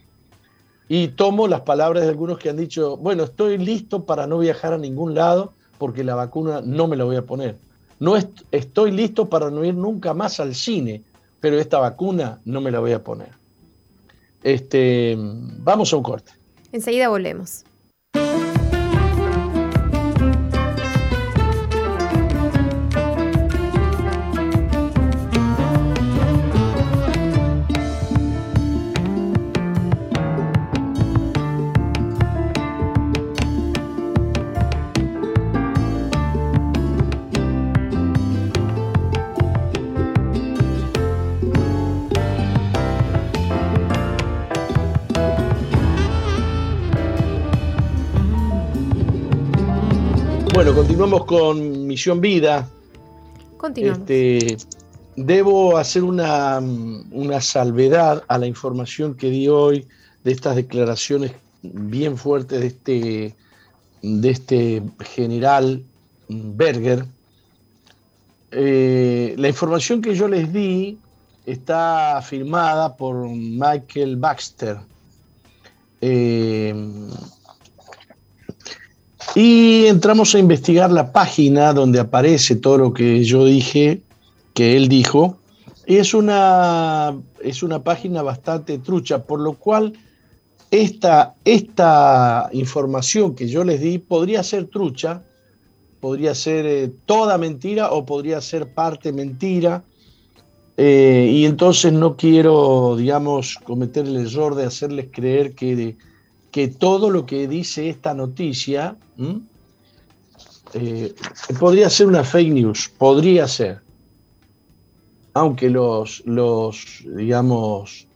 [0.89, 4.73] Y tomo las palabras de algunos que han dicho, bueno, estoy listo para no viajar
[4.73, 7.57] a ningún lado porque la vacuna no me la voy a poner.
[7.99, 11.03] No estoy listo para no ir nunca más al cine,
[11.41, 13.31] pero esta vacuna no me la voy a poner.
[14.43, 16.33] Este, vamos a un corte.
[16.73, 17.65] Enseguida volvemos.
[50.75, 52.69] Continuamos con Misión Vida.
[53.57, 54.01] Continuamos.
[54.01, 54.57] Este,
[55.17, 56.61] debo hacer una,
[57.41, 59.87] salvedad a la información que di hoy
[60.25, 63.37] de estas declaraciones bien fuertes de este,
[64.03, 65.85] de este general
[66.29, 67.05] Berger.
[68.51, 70.99] Eh, la información que yo les di
[71.45, 74.79] está firmada por Michael Baxter.
[76.01, 76.75] Eh,
[79.37, 84.01] y entramos a investigar la página donde aparece todo lo que yo dije,
[84.55, 85.37] que él dijo.
[85.87, 89.93] Y es una, es una página bastante trucha, por lo cual
[90.71, 95.23] esta, esta información que yo les di podría ser trucha,
[96.01, 99.85] podría ser eh, toda mentira o podría ser parte mentira.
[100.79, 105.95] Eh, y entonces no quiero, digamos, cometer el error de hacerles creer que
[106.57, 108.97] que todo lo que dice esta noticia
[110.73, 111.15] eh,
[111.61, 113.83] podría ser una fake news, podría ser.
[115.35, 118.07] Aunque los, los digamos,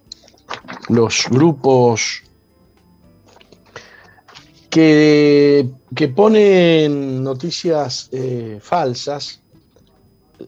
[0.88, 2.22] los grupos
[4.70, 9.42] que, que ponen noticias eh, falsas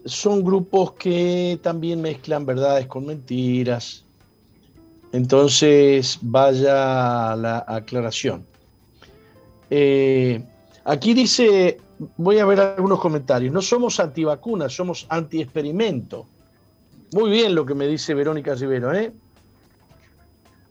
[0.07, 4.07] son grupos que también mezclan verdades con mentiras,
[5.13, 8.45] entonces, vaya la aclaración.
[9.71, 10.43] Eh,
[10.85, 11.79] Aquí dice,
[12.17, 16.27] voy a ver algunos comentarios, no somos antivacunas, somos anti-experimento.
[17.13, 19.13] Muy bien lo que me dice Verónica Rivero, ¿eh?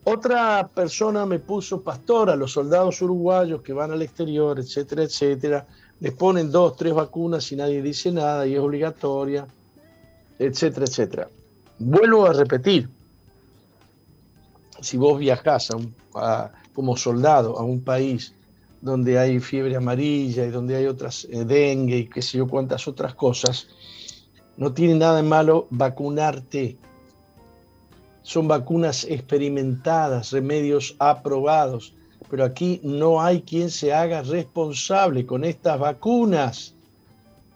[0.04, 5.66] Otra persona me puso pastor a los soldados uruguayos que van al exterior, etcétera, etcétera.
[6.00, 9.46] Les ponen dos, tres vacunas y nadie dice nada y es obligatoria,
[10.38, 11.28] etcétera, etcétera.
[11.78, 12.88] Vuelvo a repetir,
[14.82, 15.70] si vos viajás
[16.74, 18.34] como soldado a un país
[18.82, 22.88] donde hay fiebre amarilla y donde hay otras eh, dengue y qué sé yo cuántas
[22.88, 23.68] otras cosas,
[24.56, 26.76] no tiene nada de malo vacunarte.
[28.22, 31.94] Son vacunas experimentadas, remedios aprobados,
[32.28, 36.74] pero aquí no hay quien se haga responsable con estas vacunas.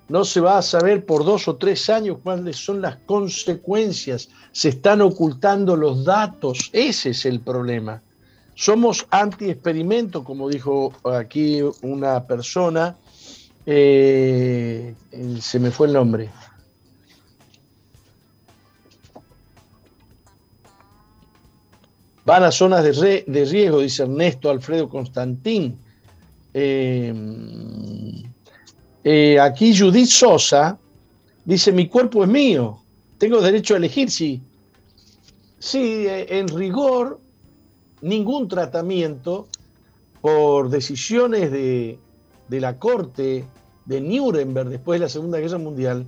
[0.08, 4.28] No se va a saber por dos o tres años cuáles son las consecuencias.
[4.52, 6.70] Se están ocultando los datos.
[6.72, 8.02] Ese es el problema.
[8.54, 12.96] Somos anti-experimento, como dijo aquí una persona.
[13.66, 14.94] Eh,
[15.40, 16.30] se me fue el nombre.
[22.24, 25.78] Van a zonas de, riesgo, dice Ernesto Alfredo Constantín.
[26.54, 27.12] Eh,
[29.08, 30.76] eh, aquí Judith Sosa
[31.44, 32.80] dice, mi cuerpo es mío,
[33.18, 34.42] tengo derecho a elegir si...
[35.74, 37.20] Eh, en rigor,
[38.00, 39.46] ningún tratamiento
[40.20, 42.00] por decisiones de,
[42.48, 43.44] de la Corte
[43.84, 46.04] de Nuremberg después de la Segunda Guerra Mundial,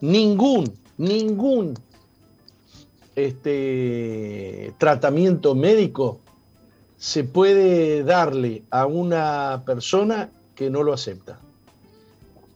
[0.00, 1.74] ningún, ningún
[3.14, 6.18] este, tratamiento médico
[6.96, 11.38] se puede darle a una persona que no lo acepta.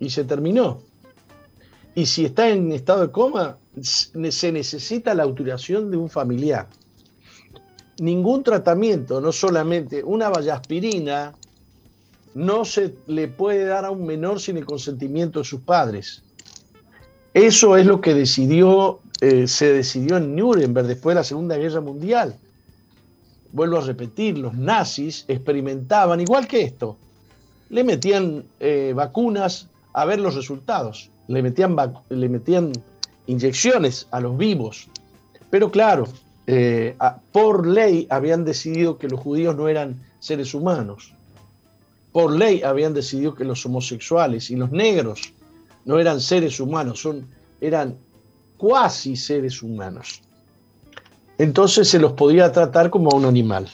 [0.03, 0.81] Y se terminó.
[1.95, 6.67] Y si está en estado de coma, se necesita la autorización de un familiar.
[7.99, 11.35] Ningún tratamiento, no solamente una vallaspirina,
[12.35, 16.23] no se le puede dar a un menor sin el consentimiento de sus padres.
[17.33, 21.81] Eso es lo que decidió eh, se decidió en Nuremberg después de la Segunda Guerra
[21.81, 22.35] Mundial.
[23.53, 26.97] Vuelvo a repetir, los nazis experimentaban igual que esto.
[27.71, 31.76] Le metían eh, vacunas a ver los resultados, le metían,
[32.09, 32.72] le metían
[33.26, 34.88] inyecciones a los vivos.
[35.50, 36.09] Pero claro,
[36.46, 36.96] eh,
[37.31, 41.12] por ley habían decidido que los judíos no eran seres humanos.
[42.12, 45.33] Por ley habían decidido que los homosexuales y los negros
[45.85, 47.26] no eran seres humanos, son,
[47.61, 47.96] eran
[48.57, 50.22] cuasi seres humanos.
[51.38, 53.68] Entonces se los podía tratar como a un animal.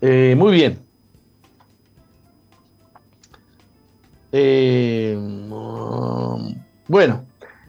[0.00, 0.83] Eh, muy bien.
[4.36, 5.16] Eh,
[6.88, 7.24] bueno,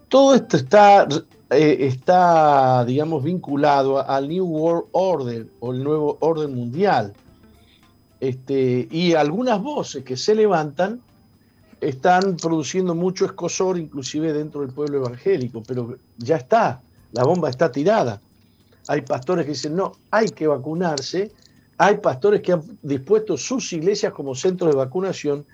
[0.10, 1.08] todo esto está,
[1.51, 7.13] eh, está, digamos, vinculado al New World Order o el nuevo orden mundial.
[8.19, 11.01] Este, y algunas voces que se levantan
[11.82, 17.71] están produciendo mucho escosor, inclusive dentro del pueblo evangélico, pero ya está, la bomba está
[17.71, 18.19] tirada.
[18.88, 21.32] Hay pastores que dicen, no, hay que vacunarse.
[21.78, 25.45] Hay pastores que han dispuesto sus iglesias como centros de vacunación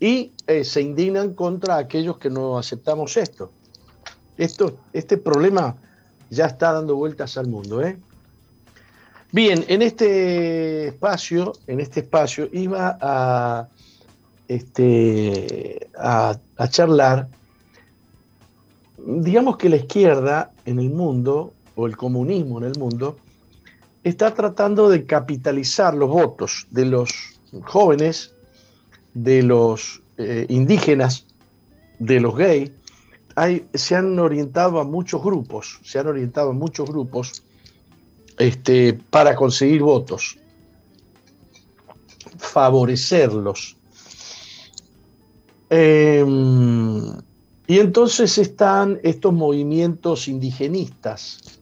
[0.00, 3.50] y eh, se indignan contra aquellos que no aceptamos esto.
[4.36, 4.78] esto.
[4.92, 5.76] Este problema
[6.30, 7.82] ya está dando vueltas al mundo.
[7.82, 7.98] ¿eh?
[9.32, 13.68] Bien, en este espacio, en este espacio iba a
[14.46, 17.28] este, a, charlar,
[18.96, 23.18] digamos que la izquierda en el mundo, o el comunismo en el mundo,
[24.02, 28.34] está tratando de capitalizar los votos de los jóvenes,
[29.22, 31.26] de los eh, indígenas,
[31.98, 32.70] de los gays.
[33.74, 37.42] se han orientado a muchos grupos, se han orientado a muchos grupos
[38.38, 40.38] este, para conseguir votos,
[42.38, 43.78] favorecerlos
[45.70, 47.12] Em,
[47.66, 51.60] y entonces están estos movimientos indigenistas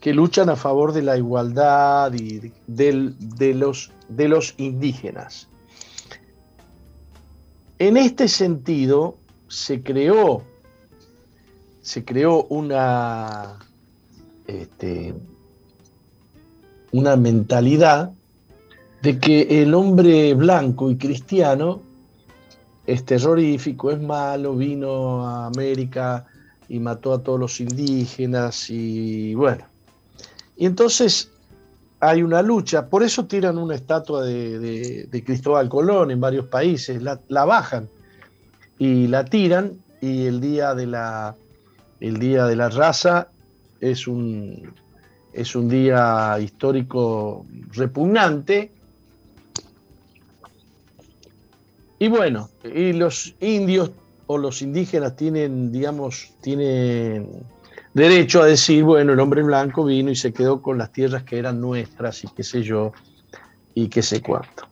[0.00, 5.48] que luchan a favor de la igualdad y de, los, de los indígenas.
[7.78, 9.16] En este sentido,
[9.48, 10.42] se creó,
[11.82, 13.58] se creó una,
[14.46, 15.14] este,
[16.92, 18.12] una mentalidad
[19.02, 21.82] de que el hombre blanco y cristiano
[22.86, 26.26] es terrorífico, es malo, vino a América
[26.68, 29.64] y mató a todos los indígenas y bueno.
[30.56, 31.30] Y entonces
[32.08, 37.44] hay una lucha, por eso tiran una estatua de, Cristóbal Colón en varios países, la,
[37.44, 37.88] bajan
[38.78, 41.34] y la tiran y el día de la,
[42.00, 43.28] el día de la raza
[43.80, 44.72] es un,
[45.32, 48.70] es un día histórico repugnante.
[51.98, 53.92] Y bueno, y los indios
[54.26, 57.44] o los indígenas tienen, digamos, tienen
[57.94, 61.38] derecho a decir, bueno, el hombre blanco vino y se quedó con las tierras que
[61.38, 62.92] eran nuestras y qué sé yo,
[63.74, 64.68] y qué sé cuánto.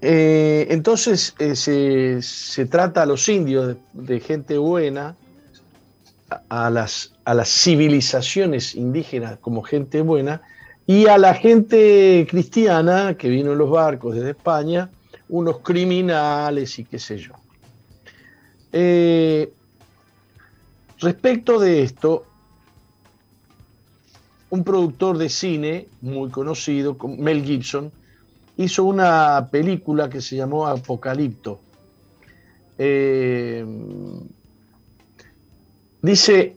[0.00, 1.56] Eh, entonces eh,
[2.22, 5.16] se, trata a los indios de, gente buena,
[6.48, 10.40] a, las, a las civilizaciones indígenas como gente buena,
[10.86, 14.90] y a la gente cristiana que vino en los barcos desde España,
[15.28, 17.34] unos criminales y qué sé yo.
[18.72, 19.52] Eh,
[21.00, 22.24] respecto de esto,
[24.50, 27.92] un productor de cine muy conocido, Mel Gibson,
[28.56, 31.60] hizo una película que se llamó Apocalipto.
[32.78, 33.64] Eh,
[36.02, 36.56] dice,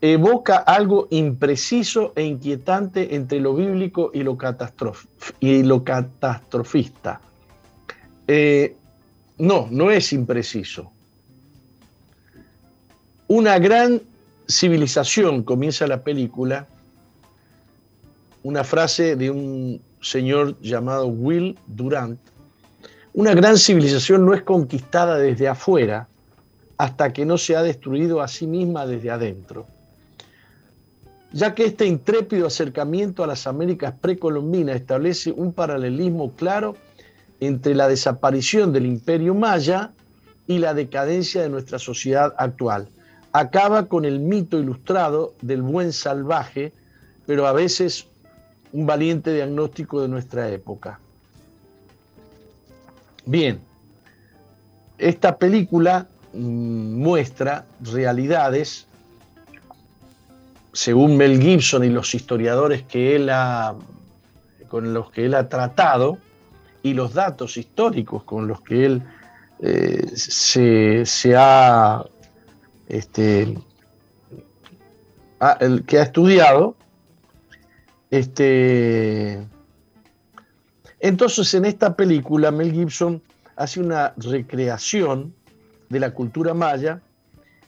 [0.00, 4.36] evoca algo impreciso e inquietante entre lo bíblico y lo,
[5.84, 7.20] catastrofista.
[8.26, 8.76] Eh,
[9.38, 10.93] no, no es impreciso.
[13.36, 14.00] Una gran
[14.46, 16.68] civilización, comienza la película,
[18.44, 22.20] una frase de un señor llamado Will Durant,
[23.12, 26.06] una gran civilización no es conquistada desde afuera
[26.78, 29.66] hasta que no se ha destruido a sí misma desde adentro.
[31.32, 36.76] Ya que este intrépido acercamiento a las Américas precolombinas establece un paralelismo claro
[37.40, 39.90] entre la desaparición del imperio maya
[40.46, 42.90] y la decadencia de nuestra sociedad actual.
[43.36, 46.72] Acaba con el mito ilustrado del buen salvaje,
[47.26, 48.06] pero a veces
[48.72, 51.00] un valiente diagnóstico de nuestra época.
[53.26, 53.60] Bien,
[54.98, 58.86] esta película mm, muestra realidades,
[60.72, 63.74] según Mel Gibson y los historiadores que él ha,
[64.68, 66.18] con los que él ha tratado,
[66.84, 69.02] y los datos históricos con los que él
[69.60, 72.04] eh, se, ha,
[72.88, 73.56] este,
[75.60, 76.76] el que ha estudiado,
[78.10, 79.46] este,
[81.04, 83.20] entonces, en esta película, Mel Gibson
[83.56, 85.34] hace una recreación
[85.90, 87.02] de la cultura maya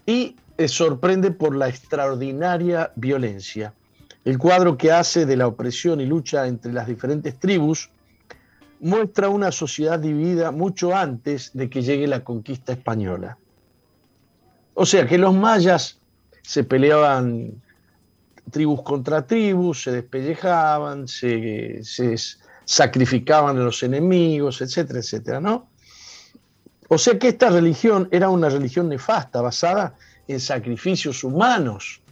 [0.07, 3.75] y eh, sorprende por la extraordinaria violencia.
[4.25, 7.91] El cuadro que hace de la opresión y lucha entre las diferentes tribus
[8.81, 13.37] muestra una sociedad dividida mucho antes de que llegue la conquista española.
[14.79, 15.99] O sea que los mayas
[16.43, 17.63] se peleaban
[18.51, 21.81] tribus contra tribus, se despellejaban, se,
[22.67, 25.67] sacrificaban a los enemigos, etcétera, etcétera, ¿no?
[26.89, 29.95] O sea que esta religión era una religión nefasta, basada
[30.29, 32.03] en sacrificios humanos.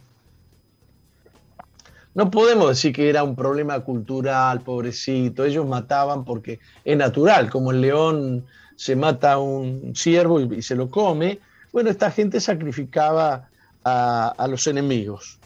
[2.15, 5.45] No podemos decir que era un problema cultural, pobrecito.
[5.45, 8.45] Ellos mataban porque es natural, como el león
[8.75, 11.39] se mata a un ciervo y, se lo come.
[11.75, 13.49] Bueno, esta gente sacrificaba
[13.83, 15.41] a los enemigos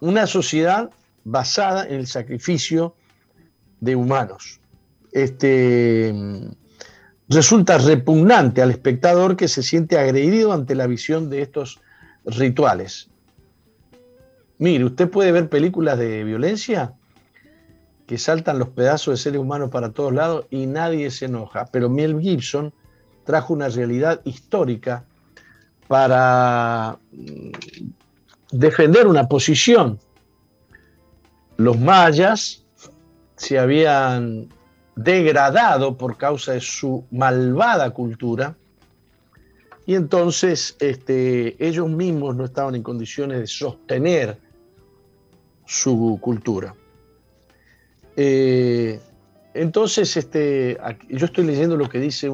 [0.00, 0.90] una sociedad
[1.24, 2.94] basada en el sacrificio
[3.80, 4.60] de humanos.
[5.12, 6.14] Este,
[7.26, 11.80] resulta repugnante al espectador que se siente agredido ante la visión de estos
[12.26, 13.08] rituales.
[14.58, 16.92] Mire, usted puede ver películas de violencia
[18.06, 21.88] que saltan los pedazos de seres humanos para todos lados y nadie se enoja, pero
[21.88, 22.74] Mel Gibson
[23.28, 25.04] trajo una realidad histórica
[25.86, 26.96] para
[28.50, 29.98] defender una posición.
[31.58, 32.64] Los mayas
[33.36, 34.48] se habían
[34.96, 38.56] degradado por causa de su malvada cultura
[39.84, 44.38] y entonces este, ellos mismos no estaban en condiciones de sostener
[45.66, 46.74] su cultura.
[48.16, 48.98] Eh,
[49.52, 50.78] entonces, este,
[51.10, 52.30] yo estoy leyendo lo que dice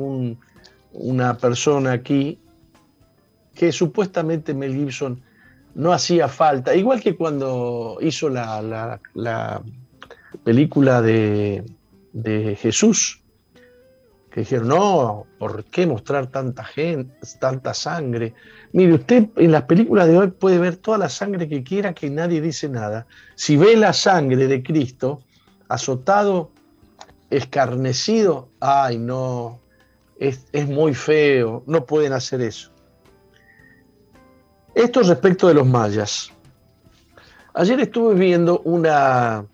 [0.94, 2.38] una persona aquí,
[3.54, 5.22] que supuestamente Mel Gibson
[5.74, 6.74] no hacía falta.
[6.74, 9.00] Igual que cuando hizo la,
[10.44, 11.64] película de,
[12.60, 13.20] Jesús,
[14.30, 18.34] que dijeron, no, ¿por qué mostrar tanta gente, tanta sangre?
[18.72, 22.10] Mire, usted en las películas de hoy puede ver toda la sangre que quiera que
[22.10, 23.06] nadie dice nada.
[23.36, 25.22] Si ve la sangre de Cristo
[25.68, 26.50] azotado,
[27.30, 29.60] escarnecido, ay no,
[30.18, 32.70] es, es muy feo, no pueden hacer eso.
[34.74, 36.30] Esto respecto de los mayas.
[37.54, 39.46] Ayer estuve viendo una,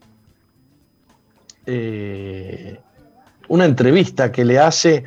[1.67, 2.81] eh,
[3.49, 5.05] una entrevista que le hace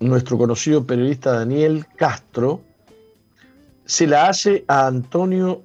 [0.00, 2.60] nuestro conocido periodista Daniel Castro,
[3.86, 5.62] se la hace a Antonio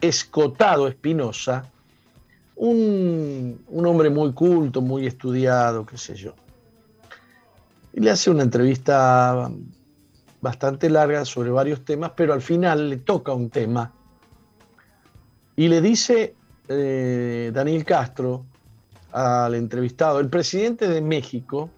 [0.00, 1.70] Escotado Espinosa,
[2.56, 6.34] un, un, hombre muy culto, muy estudiado, qué sé yo.
[7.94, 9.50] Y le hace una entrevista
[10.40, 13.92] bastante larga sobre varios temas, pero al final le toca un tema
[15.56, 16.34] y le dice
[16.68, 18.44] eh, Daniel Castro
[19.12, 21.70] al entrevistado, el presidente de México,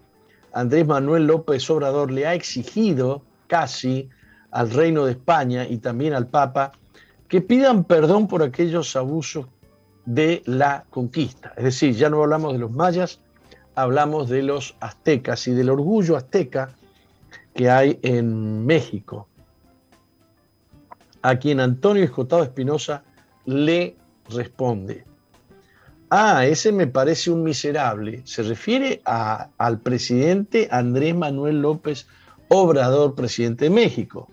[0.53, 4.09] Andrés Manuel López Obrador, le ha exigido casi
[4.49, 6.71] al reino de España y también al Papa
[7.27, 9.45] que pidan perdón por aquellos abusos
[10.05, 11.53] de la conquista.
[11.57, 13.21] Es decir, ya no hablamos de los mayas,
[13.77, 16.71] hablamos de los aztecas y del orgullo azteca
[17.53, 19.27] que hay en México,
[21.21, 23.03] a quien Antonio Escotado Espinosa
[23.45, 23.95] le
[24.29, 25.05] responde.
[26.09, 28.23] Ah, ese me parece un miserable.
[28.25, 32.07] Se refiere al presidente Andrés Manuel López
[32.47, 34.27] Obrador, presidente de México.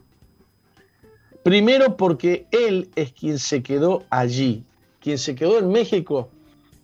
[1.42, 4.64] Primero porque él es quien se quedó allí.
[5.00, 6.30] Quien se quedó en México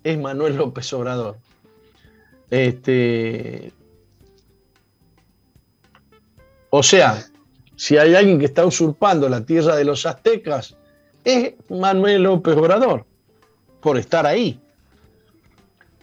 [0.05, 1.39] es Manuel López Obrador.
[2.51, 3.73] Este,
[6.71, 7.25] o sea,
[7.77, 10.77] si hay alguien que está usurpando la tierra de los aztecas,
[11.25, 13.07] es Manuel López Obrador,
[13.81, 14.61] por estar ahí.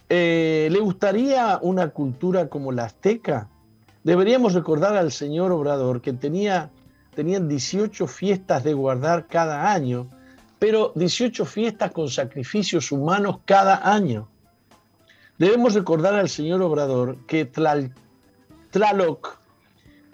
[0.10, 3.50] Eh, ¿Le gustaría una cultura como la azteca?
[4.04, 6.70] Deberíamos recordar al señor Obrador que tenía,
[7.14, 10.08] tenían 18 fiestas de guardar cada año,
[10.60, 14.30] pero 18 fiestas con sacrificios humanos cada año.
[15.38, 19.40] Debemos recordar al señor Obrador que Tlaloc,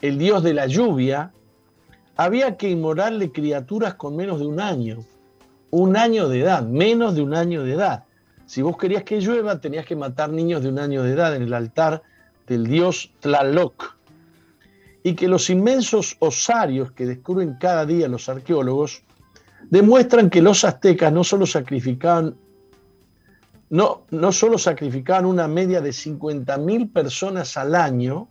[0.02, 1.32] el dios de la lluvia,
[2.18, 5.06] había que inmolarle criaturas con menos de un año,
[5.72, 8.04] un año de edad, menos de un año de edad.
[8.46, 11.44] Si vos querías que llueva, tenías que matar niños de un año de edad en
[11.44, 12.04] el altar
[12.46, 13.96] del dios Tlaloc.
[15.04, 19.04] Y que los inmensos osarios que descubren cada día los arqueólogos
[19.70, 22.36] demuestran que los aztecas no solo sacrificaban
[23.74, 28.28] no, no solo sacrificaban una media de 50.000 personas al año,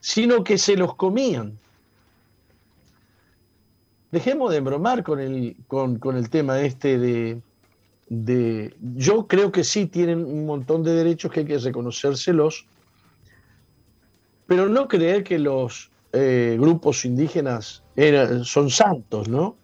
[0.00, 1.58] sino que se los comían.
[4.10, 7.42] Dejemos de bromar con el, con, el tema este de,
[8.08, 8.74] de...
[8.96, 12.64] Yo creo que sí tienen un montón de derechos que hay que reconocérselos,
[14.46, 17.82] pero no creer que los eh, grupos indígenas
[18.44, 19.54] son santos, ¿no?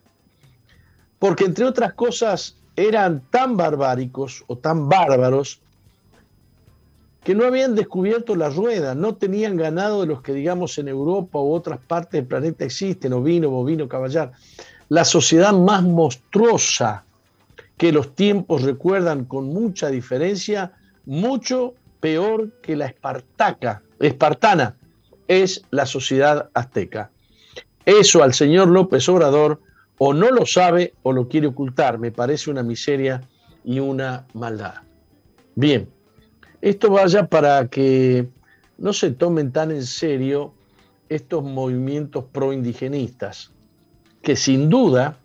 [1.18, 5.60] Porque entre otras cosas, eran tan barbáricos o tan bárbaros
[7.24, 11.40] que no habían descubierto la rueda, no tenían ganado de los que digamos en Europa
[11.40, 14.30] u otras partes del planeta existen, ovino, bovino, caballar.
[14.88, 17.02] La sociedad más monstruosa
[17.76, 20.72] que los tiempos recuerdan con mucha diferencia,
[21.04, 24.76] mucho peor que la espartaca, espartana,
[25.26, 27.10] es la sociedad azteca.
[27.84, 29.60] Eso al señor López Obrador
[29.98, 31.98] o no lo sabe o lo quiere ocultar.
[31.98, 33.22] Me parece una miseria
[33.64, 34.74] y una maldad.
[35.54, 35.88] Bien,
[36.60, 38.28] esto vaya para que
[38.78, 40.52] no se tomen tan en serio
[41.08, 43.52] estos movimientos pro-indigenistas,
[44.22, 45.18] que sin duda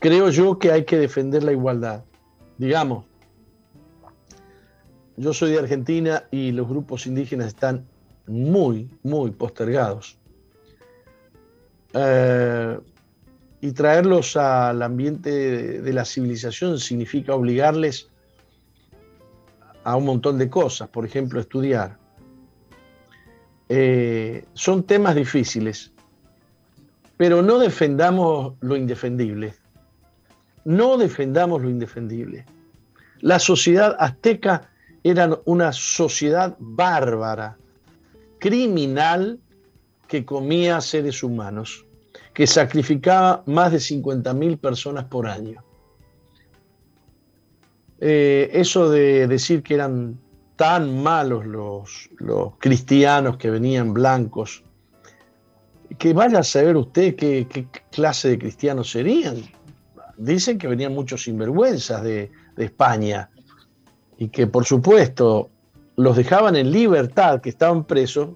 [0.00, 2.04] creo yo que hay que defender la igualdad.
[2.58, 3.04] Digamos,
[5.16, 7.86] yo soy de Argentina y los grupos indígenas están
[8.26, 10.18] muy, muy postergados.
[11.94, 12.78] Eh,
[13.62, 18.10] y traerlos al ambiente de la civilización significa obligarles
[19.84, 21.96] a un montón de cosas, por ejemplo, estudiar.
[23.68, 25.92] Eh, son temas difíciles,
[27.16, 29.54] pero no defendamos lo indefendible.
[30.64, 32.44] No defendamos lo indefendible.
[33.20, 34.70] La sociedad azteca
[35.04, 37.56] era una sociedad bárbara,
[38.40, 39.38] criminal,
[40.08, 41.86] que comía seres humanos
[42.34, 45.62] que sacrificaba más de 50.000 personas por año.
[48.00, 50.18] Eh, eso de decir que eran
[50.56, 54.64] tan malos los, los, cristianos que venían blancos,
[55.98, 59.42] que vaya a saber usted qué, clase de cristianos serían.
[60.16, 63.30] Dicen que venían muchos sinvergüenzas de, de España
[64.18, 65.50] y que por supuesto
[65.96, 68.30] los dejaban en libertad, que estaban presos,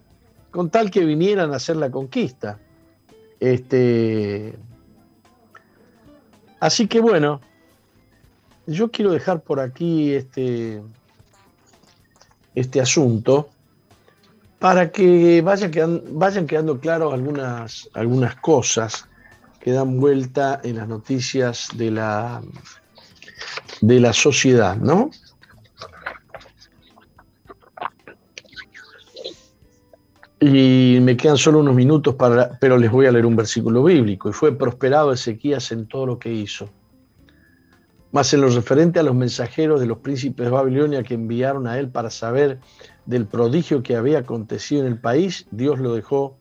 [0.51, 2.61] con tal que vinieran a hacer la conquista.
[3.41, 4.57] Este,
[6.61, 7.41] así que bueno,
[8.66, 10.82] yo quiero dejar por aquí este,
[12.55, 13.49] este asunto
[14.59, 19.07] para que vayan quedando, vayan quedando claras algunas, algunas cosas
[19.61, 22.43] que dan vuelta en las noticias de la,
[23.80, 25.11] de la sociedad, ¿no?
[30.39, 34.28] Y me quedan solo unos minutos, para, pero les voy a leer un versículo bíblico.
[34.28, 36.68] Y fue prosperado Ezequías en todo lo que hizo.
[38.12, 41.78] Más en lo referente a los mensajeros de los príncipes de Babilonia que enviaron a
[41.78, 42.59] él para saber
[43.07, 46.37] del prodigio que había acontecido en el país, Dios lo dejó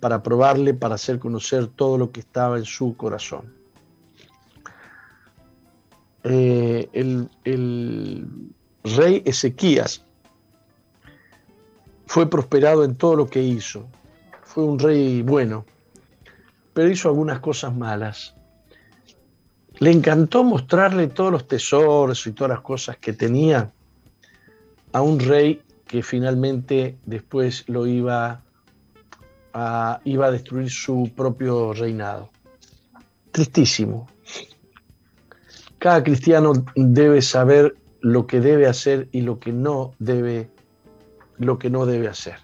[0.00, 3.52] para probarle, para hacer conocer todo lo que estaba en su corazón.
[6.24, 8.26] Eh, el, el
[8.84, 10.04] rey Ezequías
[12.08, 13.86] fue prosperado en todo lo que hizo.
[14.42, 15.66] Fue un rey bueno,
[16.72, 18.34] pero hizo algunas cosas malas.
[19.78, 23.70] Le encantó mostrarle todos los tesoros y todas las cosas que tenía
[24.92, 28.42] a un rey que finalmente después lo iba
[29.52, 32.30] a, iba a destruir su propio reinado.
[33.32, 34.08] Tristísimo.
[35.78, 40.50] Cada cristiano debe saber lo que debe hacer y lo que no debe,
[41.38, 42.36] lo que no debe hacer.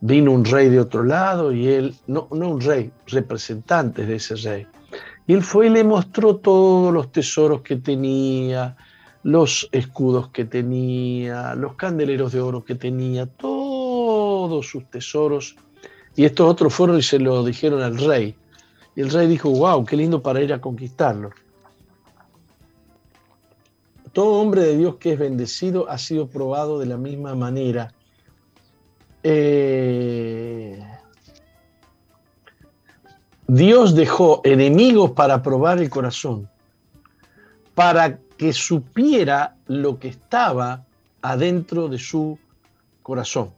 [0.00, 4.36] Vino un rey de otro lado y él, no, no un rey, representantes de ese
[4.36, 4.66] rey.
[5.26, 8.76] Y él fue y le mostró todos los tesoros que tenía,
[9.22, 15.56] los escudos que tenía, los candeleros de oro que tenía, todos sus tesoros.
[16.14, 18.36] Y estos otros fueron y se lo dijeron al rey.
[18.94, 21.30] Y el rey dijo, wow, qué lindo para ir a conquistarlo.
[24.16, 27.92] Todo hombre de Dios que es bendecido ha sido probado de la misma manera.
[29.22, 30.82] Eh,
[33.46, 36.48] Dios dejó enemigos para probar el corazón,
[37.74, 40.86] para que supiera lo que estaba
[41.20, 42.38] adentro de su
[43.02, 43.52] corazón.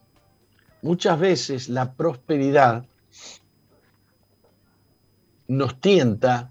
[0.82, 2.84] Muchas veces la prosperidad
[5.46, 6.50] nos tienta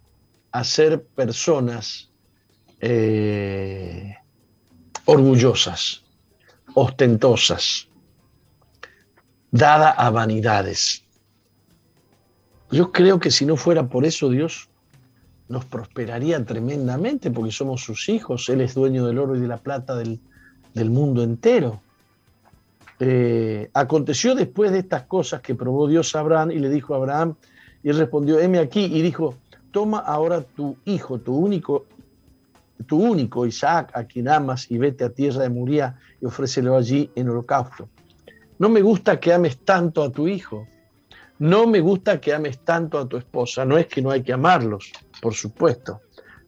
[0.53, 2.06] a ser personas
[2.79, 4.15] eh,
[5.05, 6.03] orgullosas,
[6.73, 7.87] ostentosas,
[9.51, 11.03] dada a vanidades.
[12.71, 14.69] Yo creo que si no fuera por eso, Dios
[15.47, 18.49] nos prosperaría tremendamente porque somos sus hijos.
[18.49, 20.19] Él es dueño del oro y de la plata del,
[20.75, 21.81] mundo entero.
[22.99, 26.97] Eh, aconteció después de estas cosas que probó Dios a Abraham y le dijo a
[26.97, 27.35] Abraham,
[27.83, 29.35] y respondió, heme aquí, y dijo,
[29.71, 31.85] toma ahora tu hijo, tu único,
[32.85, 37.11] tu único Isaac, a quien amas, y vete a tierra de Muría y ofrécelo allí
[37.15, 37.89] en holocausto.
[38.59, 40.67] No me gusta que ames tanto a tu hijo,
[41.39, 44.33] no me gusta que ames tanto a tu esposa, no es que no hay que
[44.33, 46.01] amarlos, por supuesto,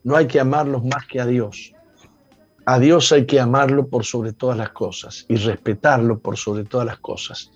[0.04, 1.74] no hay que amarlos más que a Dios.
[2.66, 6.86] A Dios hay que amarlo por sobre todas las cosas y respetarlo por sobre todas
[6.86, 7.52] las cosas.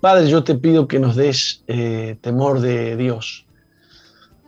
[0.00, 3.46] Padre, yo te pido que nos des eh, temor de Dios,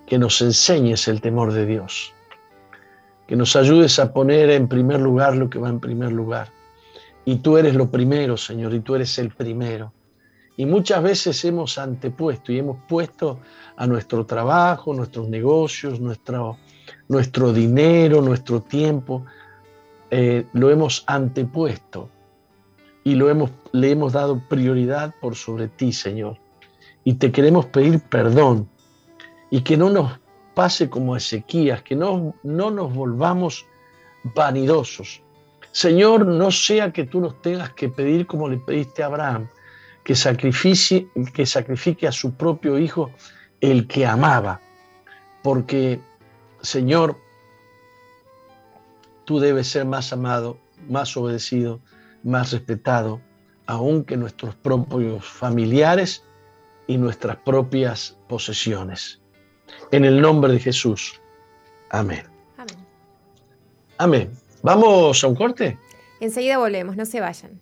[0.07, 2.13] que nos enseñes el temor de Dios,
[3.29, 6.49] que nos ayudes a poner en primer lugar lo que va en primer lugar.
[7.27, 9.93] Y tú eres lo primero, Señor, y tú eres el primero.
[10.57, 13.39] Y muchas veces hemos antepuesto y hemos puesto
[13.77, 16.57] a nuestro trabajo, nuestros negocios, nuestro,
[17.07, 19.27] nuestro dinero, nuestro tiempo,
[20.11, 22.09] eh, lo hemos antepuesto
[23.05, 26.39] y lo hemos, le hemos dado prioridad por sobre ti, Señor.
[27.05, 28.71] Y te queremos pedir perdón
[29.51, 30.19] y que no nos
[30.59, 33.65] pase como Ezequías, que no, no nos volvamos
[34.35, 35.23] vanidosos.
[35.71, 39.47] Señor, no sea que tú nos tengas que pedir como le pediste a Abraham,
[40.03, 43.13] que sacrifique, que sacrifique a su propio hijo
[43.61, 44.61] el que amaba.
[45.45, 46.01] Porque,
[46.61, 47.17] Señor,
[49.27, 51.79] tú debes ser más amado, más obedecido,
[52.25, 53.21] más respetado,
[53.67, 56.25] aún que nuestros propios familiares
[56.89, 59.21] y nuestras propias posesiones.
[59.91, 61.21] En el nombre de Jesús.
[61.91, 62.23] Amén.
[62.57, 62.77] Amén.
[63.99, 64.33] Amén.
[64.63, 65.79] ¿Vamos a un corte?
[66.21, 67.61] Enseguida volvemos, no se vayan.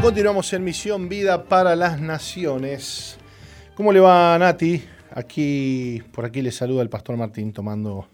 [0.00, 3.18] Continuamos en Misión Vida para las Naciones.
[3.74, 4.82] ¿Cómo le va Nati?
[5.10, 8.08] Aquí, por aquí le saluda el pastor Martín tomando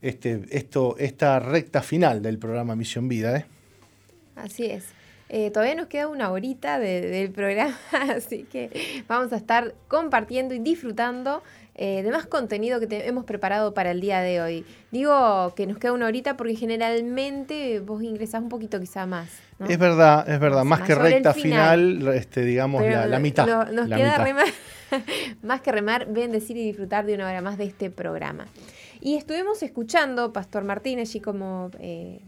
[0.00, 3.36] este, esto, esta recta final del programa Misión Vida.
[3.36, 3.46] ¿eh?
[4.36, 4.84] Así es.
[5.32, 7.78] Eh, todavía nos queda una horita del programa,
[8.16, 11.44] así que vamos a estar compartiendo y disfrutando
[11.76, 14.66] eh, de más contenido que hemos preparado para el día de hoy.
[14.90, 19.30] Digo que nos queda una horita porque generalmente vos ingresás un poquito quizá más.
[19.68, 20.64] Es verdad, es verdad.
[20.64, 23.46] Más, que recta final, este, digamos, la, mitad.
[23.70, 24.48] nos queda Remar,
[25.42, 28.48] más que remar, bendecir y disfrutar de una hora más de este programa.
[29.00, 32.20] Y estuvimos escuchando, Pastor Martínez, y como eh,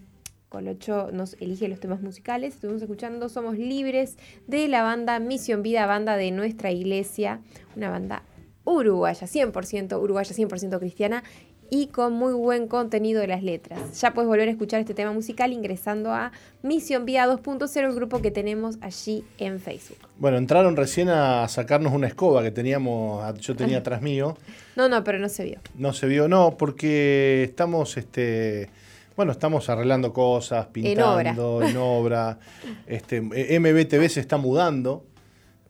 [0.52, 5.86] Colocho nos elige los temas musicales, estuvimos escuchando Somos Libres de la banda Misión Vida,
[5.86, 7.40] banda de nuestra iglesia,
[7.74, 8.22] una banda
[8.64, 11.24] uruguaya, 100% uruguaya, 100% cristiana
[11.70, 13.98] y con muy buen contenido de las letras.
[13.98, 16.32] Ya puedes volver a escuchar este tema musical ingresando a
[16.62, 19.96] Misión Vía 2.0, el grupo que tenemos allí en Facebook.
[20.18, 24.36] Bueno, entraron recién a sacarnos una escoba que teníamos, yo tenía atrás mío.
[24.76, 25.60] No, no, pero no se vio.
[25.78, 28.68] No se vio, no, porque estamos, este,
[29.16, 32.38] bueno, estamos arreglando cosas, pintando, en obra.
[32.86, 35.04] Este, MBTV se está mudando,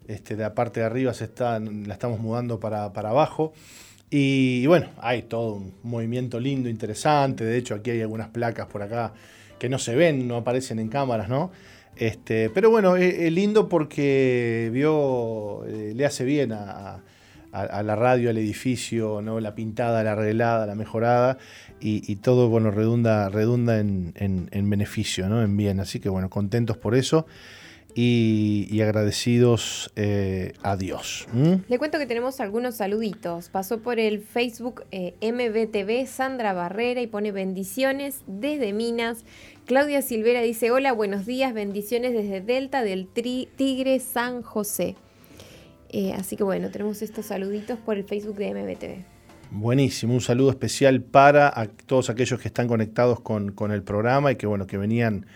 [0.09, 3.53] este, de la parte de arriba se está, la estamos mudando para, para abajo.
[4.11, 7.45] Y, bueno, hay todo un movimiento lindo, interesante.
[7.45, 9.15] De hecho, aquí hay algunas placas por acá
[9.59, 11.51] que no se ven, no aparecen en cámaras, ¿no?
[11.97, 17.03] Este, pero bueno, es, lindo porque vio, eh, le hace bien a,
[17.53, 19.41] la radio, al edificio, ¿no?
[19.41, 21.39] La pintada, la arreglada, la mejorada.
[21.81, 25.43] Y, todo, bueno, redunda, redunda en, en beneficio, ¿no?
[25.43, 25.81] En bien.
[25.81, 27.27] Así que bueno, contentos por eso
[27.95, 31.27] y, agradecidos eh, a Dios.
[31.69, 33.49] Le cuento que tenemos algunos saluditos.
[33.49, 39.25] Pasó por el Facebook eh, MBTV Sandra Barrera y pone bendiciones desde Minas.
[39.67, 44.97] Claudia Silvera dice, hola, buenos días, bendiciones desde Delta del Tigre San José.
[45.93, 49.05] Eh, así que bueno, tenemos estos saluditos por el Facebook de MBTV.
[49.51, 51.53] Buenísimo, un saludo especial para
[51.87, 55.27] todos aquellos que están conectados con, con el programa y que bueno, que venían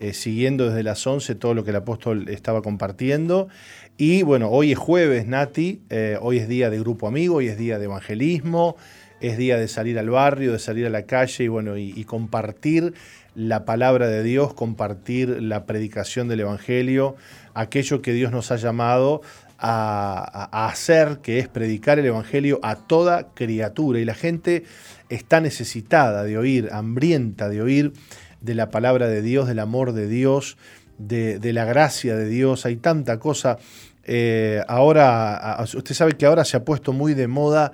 [0.00, 3.48] eh, siguiendo desde las 11 todo lo que el apóstol estaba compartiendo.
[3.96, 7.56] Y bueno, hoy es jueves, Nati, eh, hoy es día de grupo amigo, hoy es
[7.56, 8.76] día de evangelismo,
[9.20, 12.92] es día de salir al barrio, de salir a la calle y bueno, y, compartir
[13.36, 17.16] la palabra de Dios, compartir la predicación del Evangelio,
[17.54, 19.22] aquello que Dios nos ha llamado
[19.58, 23.98] a, hacer, que es predicar el Evangelio a toda criatura.
[23.98, 24.64] Y la gente
[25.08, 27.92] está necesitada de oír, hambrienta de oír
[28.40, 30.56] de la palabra de Dios, del amor de Dios,
[30.98, 32.66] de, la gracia de Dios.
[32.66, 33.58] Hay tanta cosa.
[34.04, 37.72] Eh, ahora, usted sabe que ahora se ha puesto muy de moda.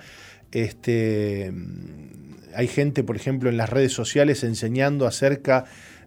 [0.53, 1.53] Este,
[2.55, 5.65] hay gente, por ejemplo, en las redes sociales enseñando acerca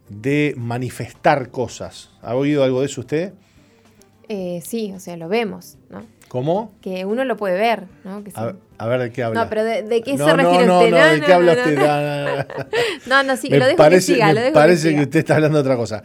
[0.10, 2.12] de manifestar cosas.
[2.22, 3.34] ¿Ha oído algo de eso usted?
[4.30, 6.06] Eh, sí, o sea, lo vemos, ¿no?
[6.34, 6.74] ¿Cómo?
[6.82, 8.24] Que uno lo puede ver, ¿no?
[8.78, 9.44] a, ver, ¿de qué habla?
[9.44, 10.92] No, pero ¿de, qué se refiere no, usted?
[10.92, 11.78] No, no, ¿de qué habla usted?
[13.06, 15.58] No, no, sí, lo dejo parece, que siga, lo dejo parece que, usted está hablando
[15.58, 16.02] de otra cosa.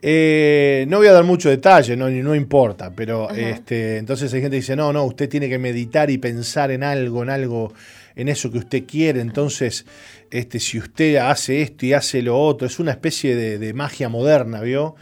[0.00, 4.56] Eh, no voy a dar mucho detalle, no, no importa, pero este, entonces hay gente
[4.56, 7.74] que dice, no, no, usted tiene que meditar y pensar en algo, en algo,
[8.16, 9.20] en eso que usted quiere.
[9.20, 9.84] Entonces,
[10.30, 14.08] este, si usted hace esto y hace lo otro, es una especie de, de magia
[14.08, 14.96] moderna, ¿vio?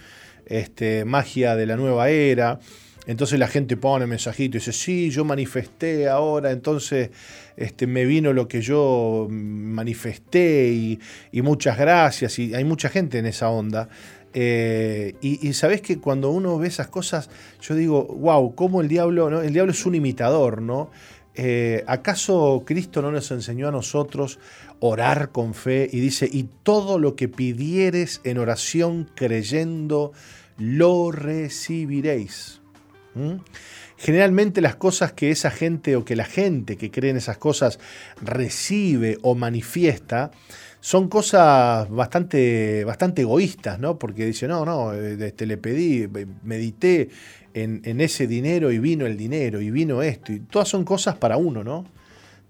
[0.48, 2.58] Este, magia de la nueva era.
[3.08, 7.08] Entonces la gente pone mensajito y dice, sí, yo manifesté ahora, entonces
[7.56, 11.00] este, me vino lo que yo manifesté y,
[11.40, 12.38] muchas gracias.
[12.38, 13.88] Y hay mucha gente en esa onda.
[14.34, 17.30] Eh, y, sabes que cuando uno ve esas cosas,
[17.62, 19.40] yo digo, wow, cómo el diablo.
[19.40, 20.90] El diablo es un imitador, ¿no?
[21.34, 24.38] Eh, ¿Acaso Cristo no nos enseñó a nosotros
[24.80, 25.88] orar con fe?
[25.90, 30.12] Y dice, y todo lo que pidieres en oración creyendo,
[30.58, 32.60] lo recibiréis.
[33.14, 33.36] ¿Mm?
[33.96, 37.80] Generalmente las cosas que esa gente o que la gente que cree en esas cosas
[38.20, 40.30] recibe o manifiesta
[40.80, 43.98] son cosas bastante, bastante egoístas, ¿no?
[43.98, 46.08] Porque dice, no, no, este, le pedí,
[46.44, 47.08] medité
[47.54, 50.32] en, en, ese dinero y vino el dinero y vino esto.
[50.32, 51.84] Y todas son cosas para uno, ¿no?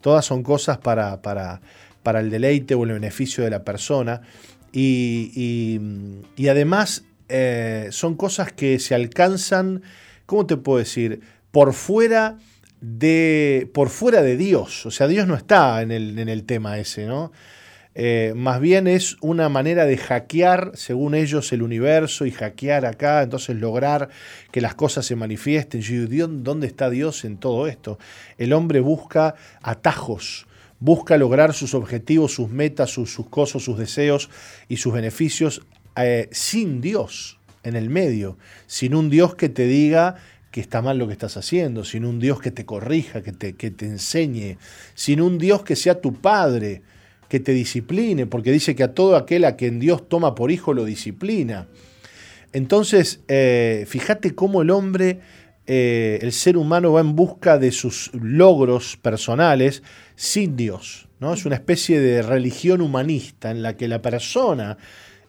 [0.02, 1.62] Todas son cosas para, para,
[2.02, 4.20] para el deleite o el beneficio de la persona.
[4.72, 5.80] Y,
[6.36, 9.82] y, además eh, son cosas que se alcanzan
[10.28, 11.22] ¿cómo te puedo decir?
[11.50, 12.36] Por fuera
[12.82, 14.84] de, por fuera de Dios.
[14.84, 17.32] O sea, Dios no está en el, en el tema ese, ¿no?
[17.94, 23.22] Eh, más bien es una manera de hackear, según ellos, el universo y hackear acá,
[23.22, 24.10] entonces lograr
[24.52, 25.80] que las cosas se manifiesten.
[25.80, 27.98] Digo, ¿dónde está Dios en todo esto?
[28.36, 30.46] El hombre busca atajos,
[30.78, 34.28] busca lograr sus objetivos, sus metas, sus, sus cosas, sus deseos
[34.68, 35.62] y sus beneficios
[36.04, 37.34] eh, sin Dios.
[37.64, 40.16] en el medio, sin un Dios que te diga
[40.50, 43.84] que está mal lo que estás haciendo, sin un Dios que te corrija, que te,
[43.84, 44.56] enseñe,
[44.94, 46.82] sin un Dios que sea tu padre,
[47.28, 50.72] que te discipline, porque dice que a todo aquel a quien Dios toma por hijo
[50.72, 51.68] lo disciplina.
[52.52, 55.20] Entonces, eh, fíjate cómo el hombre,
[55.66, 59.82] eh, el ser humano va en busca de sus logros personales
[60.16, 61.08] sin Dios.
[61.20, 61.34] ¿no?
[61.34, 64.78] Es una especie de religión humanista en la que la persona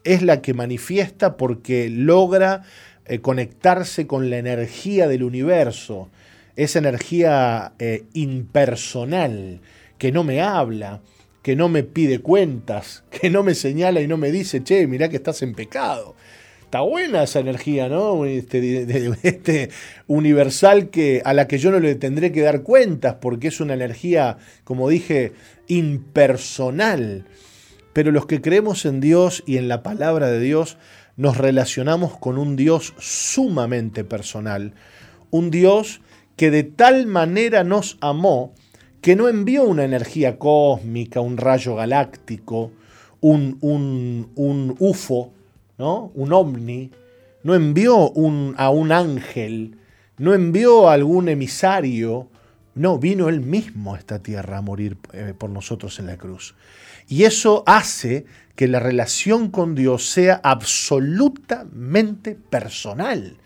[0.04, 2.62] es la que manifiesta porque logra
[3.06, 6.08] eh, conectarse con la energía del universo,
[6.56, 7.72] esa energía
[8.12, 9.60] impersonal
[9.98, 11.00] que no me habla,
[11.42, 15.08] que no me pide cuentas, que no me señala y no me dice, che, mirá
[15.08, 16.14] que estás en pecado
[16.70, 18.24] está buena esa energía, ¿no?
[18.24, 18.86] Este,
[19.24, 19.70] este,
[20.06, 23.74] universal que, a la que yo no le tendré que dar cuentas, porque es una
[23.74, 25.32] energía, como dije,
[25.66, 27.24] impersonal.
[27.92, 30.76] Pero los que creemos en Dios y en la palabra de Dios,
[31.16, 34.74] nos relacionamos con un Dios sumamente personal,
[35.30, 36.00] un Dios
[36.36, 38.54] que de tal manera nos amó
[39.00, 42.70] que no envió una energía cósmica, un rayo galáctico,
[43.20, 45.32] un, un, un UFO,
[45.78, 46.90] un ovni,
[47.42, 48.12] no envió
[48.56, 49.76] a un ángel,
[50.18, 52.28] no envió a algún emisario,
[52.74, 56.54] no, vino él mismo a esta tierra a morir eh, por nosotros en la cruz.
[57.10, 63.36] Y eso hace que la relación con Dios sea absolutamente personal.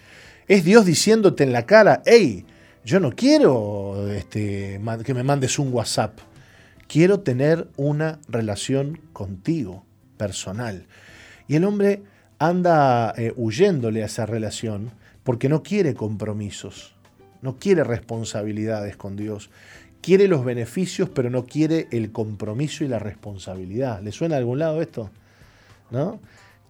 [0.47, 2.45] Es Dios diciéndote en la cara, hey,
[2.85, 6.19] yo no quiero este, que me mandes un WhatsApp,
[6.87, 9.87] quiero tener una relación contigo,
[10.19, 10.87] personal.
[11.49, 12.03] Y el hombre
[12.39, 14.91] anda eh, huyéndole a esa relación
[15.23, 16.97] porque no quiere compromisos,
[17.41, 19.49] no quiere responsabilidades con Dios.
[20.05, 24.03] Quiere los beneficios, pero no quiere el compromiso y la responsabilidad.
[24.03, 25.11] ¿Le suena a algún lado esto?
[25.91, 26.21] ¿No?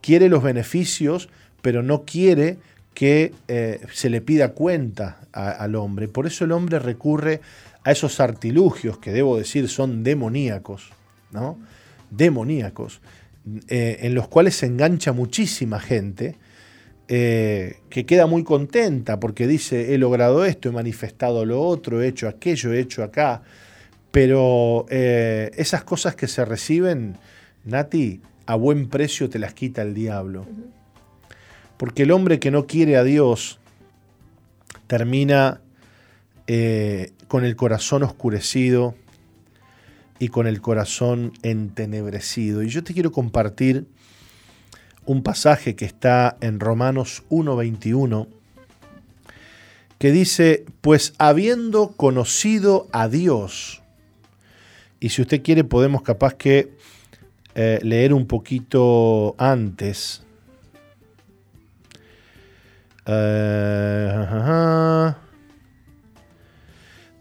[0.00, 1.28] Quiere los beneficios,
[1.60, 2.58] pero no quiere
[2.94, 6.06] que eh, se le pida cuenta al hombre.
[6.06, 7.40] Por eso el hombre recurre
[7.82, 10.92] a esos artilugios que debo decir son demoníacos,
[11.32, 11.58] ¿no?
[12.10, 13.00] Demoníacos.
[13.66, 16.36] Eh, en los cuales se engancha muchísima gente
[17.08, 22.08] eh, que queda muy contenta porque dice, he logrado esto, he manifestado lo otro, he
[22.08, 23.42] hecho aquello, he hecho acá.
[24.10, 27.16] Pero eh, esas cosas que se reciben,
[27.64, 30.46] Nati, a buen precio te las quita el diablo.
[31.76, 33.58] Porque el hombre que no quiere a Dios
[34.86, 35.60] termina
[37.26, 38.94] con el corazón oscurecido,
[40.18, 42.62] y con el corazón entenebrecido.
[42.62, 43.86] Y yo te quiero compartir
[45.06, 48.26] un pasaje que está en Romanos 1.21,
[49.98, 53.82] que dice, pues habiendo conocido a Dios,
[55.00, 56.72] y si usted quiere podemos capaz que
[57.54, 60.22] eh, leer un poquito antes.
[63.06, 64.04] Uh,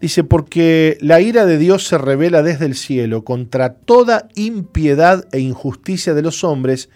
[0.04, 5.38] Dice, porque la ira de Dios se revela desde el cielo contra toda impiedad e
[5.38, 6.90] injusticia de los hombres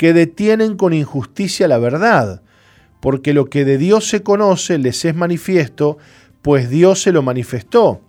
[0.00, 2.40] que detienen con injusticia la verdad,
[3.00, 5.98] porque lo que de Dios se conoce les es manifiesto,
[6.40, 8.00] pues Dios se lo manifestó,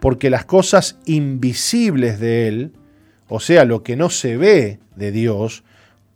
[0.00, 2.72] porque las cosas invisibles de Él,
[3.28, 5.62] o sea, lo que no se ve de Dios,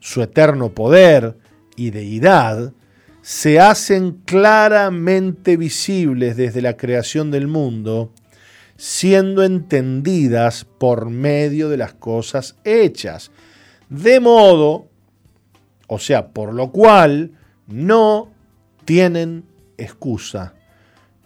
[0.00, 1.38] su eterno poder
[1.76, 2.72] y deidad,
[3.22, 8.12] se hacen claramente visibles desde la creación del mundo,
[8.76, 13.30] siendo entendidas por medio de las cosas hechas.
[13.88, 14.88] De modo,
[15.86, 17.32] o sea, por lo cual,
[17.66, 18.30] no
[18.84, 19.44] tienen
[19.78, 20.54] excusa,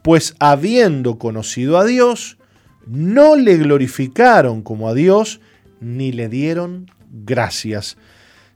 [0.02, 2.38] pues habiendo conocido a Dios,
[2.86, 5.40] no le glorificaron como a Dios,
[5.80, 7.96] ni le dieron gracias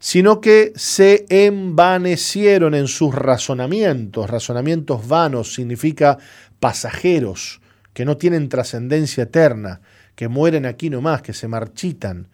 [0.04, 4.28] sino que se envanecieron en sus razonamientos.
[4.28, 6.18] Razonamientos vanos significa
[6.58, 7.60] pasajeros,
[7.94, 9.80] que no tienen trascendencia eterna,
[10.16, 12.26] que mueren aquí nomás, que se marchitan.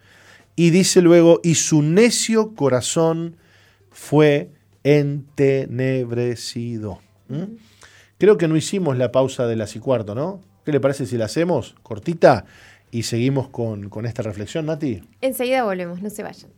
[0.55, 3.37] Y dice luego, y su necio corazón
[3.99, 4.51] fue
[4.83, 6.99] entenebrecido.
[7.27, 7.57] ¿Mm?
[8.17, 10.41] Creo que no hicimos la pausa de las y cuarto, ¿no?
[10.65, 12.45] ¿Qué le parece si la hacemos cortita
[12.91, 15.03] y seguimos con, con esta reflexión, Nati?
[15.21, 16.49] Enseguida volvemos, no se vayan.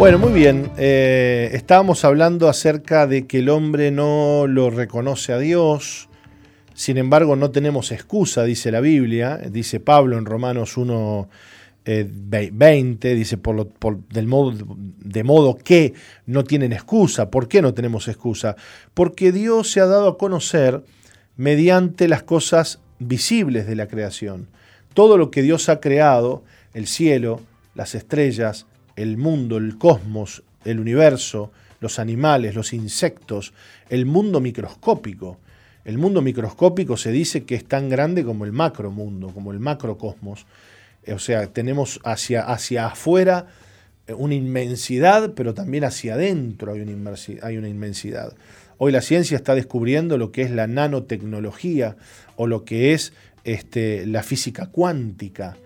[0.00, 0.70] Bueno, muy bien.
[0.78, 6.08] Eh, estábamos hablando acerca de que el hombre no lo reconoce a Dios.
[6.72, 9.36] Sin embargo, no tenemos excusa, dice la Biblia.
[9.36, 11.28] Dice Pablo en Romanos 1,
[11.84, 13.68] eh, 20, dice, por lo-
[14.08, 15.92] del modo, de modo que
[16.24, 17.30] no tienen excusa.
[17.30, 18.56] ¿Por qué no tenemos excusa?
[18.94, 20.82] Porque Dios se ha dado a conocer
[21.36, 24.48] mediante las cosas visibles de la creación.
[24.94, 26.42] Todo lo que Dios ha creado,
[26.72, 27.42] el cielo,
[27.74, 28.66] las estrellas,
[29.02, 33.52] el mundo, el cosmos, el universo, los animales, los insectos,
[33.88, 35.38] el mundo microscópico.
[35.84, 40.46] El mundo microscópico se dice que es tan grande como el macromundo, como el macrocosmos.
[41.08, 43.46] O sea, tenemos hacia, hacia afuera
[44.06, 48.34] eh, una inmensidad, pero también hacia adentro hay una, hay una inmensidad.
[48.76, 51.96] Hoy la ciencia está descubriendo lo que es la nanotecnología
[52.36, 53.12] o lo que es
[53.44, 55.56] este, la física cuántica,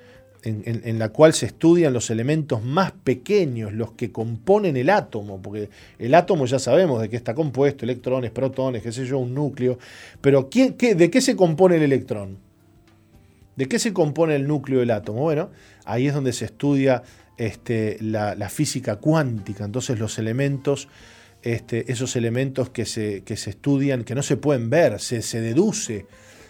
[0.44, 5.70] en, la cual se estudian los elementos más pequeños, los que componen el átomo, porque
[5.98, 9.78] el átomo ya sabemos de qué está compuesto, electrones, protones, qué sé yo, un núcleo,
[10.20, 12.36] pero ¿quién- qué- ¿de qué se compone el electrón?
[13.56, 15.22] ¿De qué se compone el núcleo del átomo?
[15.22, 15.50] Bueno,
[15.84, 17.02] ahí es donde se estudia
[17.38, 20.88] este, la, la física cuántica, entonces los elementos,
[21.42, 25.40] este, esos elementos que se, que se estudian, que no se pueden ver, se, se
[25.40, 26.06] deduce,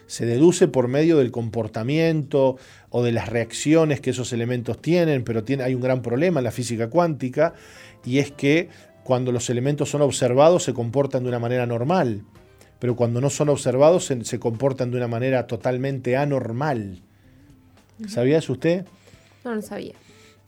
[0.06, 2.56] se deduce por medio del comportamiento
[2.90, 6.44] o de las reacciones que esos elementos tienen, pero tiene, hay un gran problema en
[6.44, 7.54] la física cuántica
[8.04, 8.68] y es que
[9.02, 12.22] cuando los elementos son observados se comportan de una manera normal,
[12.78, 17.02] pero cuando no son observados se, se comportan de una manera totalmente anormal.
[18.08, 18.84] ¿Sabía eso usted?
[19.44, 19.94] No lo sabía.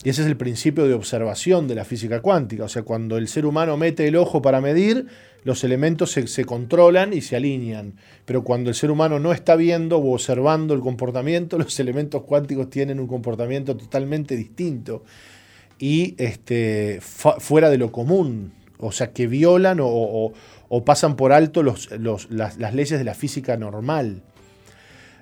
[0.05, 2.65] Y ese es el principio de observación de la física cuántica.
[2.65, 5.07] O sea, cuando el ser humano mete el ojo para medir,
[5.47, 7.95] los elementos se, controlan y se alinean.
[8.25, 12.69] Pero cuando el ser humano no está viendo o observando el comportamiento, los elementos cuánticos
[12.69, 15.05] tienen un comportamiento totalmente distinto
[15.79, 18.55] y este, fuera de lo común.
[18.79, 20.33] O sea, que violan o,
[20.85, 24.23] pasan por alto las, las leyes de la física normal.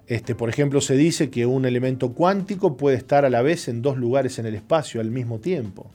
[0.06, 3.82] Este, por ejemplo, se dice que un elemento cuántico puede estar a la vez en
[3.82, 5.90] dos lugares en el espacio al mismo tiempo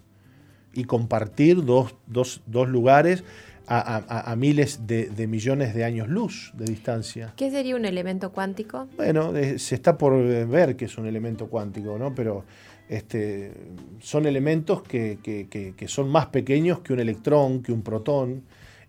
[0.71, 3.23] y compartir dos, dos- dos lugares
[3.71, 7.33] a, a- a miles de, de millones de años luz de distancia.
[7.35, 8.87] ¿Qué sería un elemento cuántico?
[8.97, 10.13] Bueno, eh, se está por
[10.47, 12.15] ver que es un elemento cuántico, ¿no?
[12.15, 12.45] Pero
[12.89, 13.51] este,
[13.99, 18.41] son elementos que, que- que- que son más pequeños que un electrón, que un protón,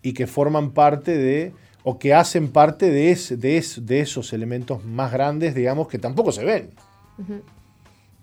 [0.02, 1.52] y que forman parte de,
[1.84, 6.44] o que hacen parte de, es- de esos elementos más grandes, digamos, que tampoco se
[6.44, 6.70] ven.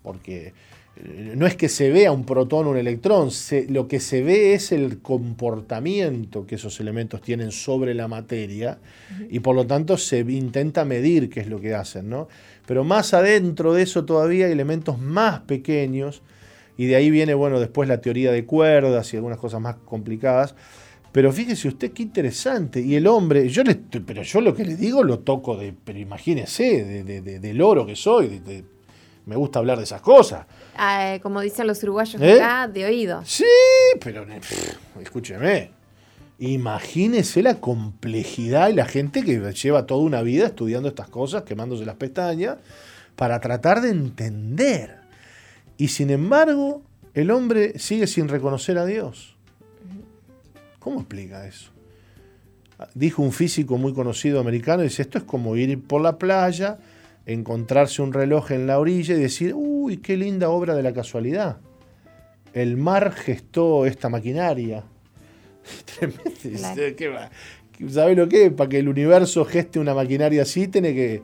[0.01, 0.53] Porque
[1.35, 4.53] no es que se vea un protón o un electrón, se- lo que se ve
[4.53, 8.79] es el comportamiento que esos elementos tienen sobre la materia
[9.29, 12.27] y por lo tanto se intenta medir qué es lo que hacen, ¿no?
[12.65, 16.21] Pero más adentro de eso todavía hay elementos más pequeños
[16.77, 20.55] y de ahí viene, bueno, después la teoría de cuerdas y algunas cosas más complicadas.
[21.11, 22.79] Pero fíjese usted qué interesante.
[22.81, 25.97] Y el hombre, yo le, pero yo lo que le digo lo toco de, pero
[25.97, 28.41] imagínese, de, de- de- del oro que soy,
[29.25, 30.45] me gusta hablar de esas cosas.
[30.79, 32.33] Eh, como dicen los uruguayos ¿Eh?
[32.33, 33.21] acá, de oído.
[33.25, 33.43] Sí,
[34.03, 35.71] pero pff, escúcheme.
[36.39, 41.85] Imagínese la complejidad y la gente que lleva toda una vida estudiando estas cosas, quemándose
[41.85, 42.57] las pestañas,
[43.15, 44.97] para tratar de entender.
[45.77, 46.83] Y sin embargo,
[47.15, 49.35] el hombre sigue sin reconocer a Dios.
[50.77, 51.71] ¿Cómo explica eso?
[52.93, 56.77] Dijo un físico muy conocido americano, dice, esto es como ir por la playa,
[57.27, 61.57] encontrarse un reloj en la orilla y decir, uy, qué linda obra de la casualidad
[62.61, 64.83] el mar gestó esta maquinaria.
[66.41, 66.95] Claro.
[66.95, 67.29] ¿Qué va?
[67.89, 68.51] ¿Sabe lo que?
[68.51, 71.15] Para que el universo geste una maquinaria así, tiene que.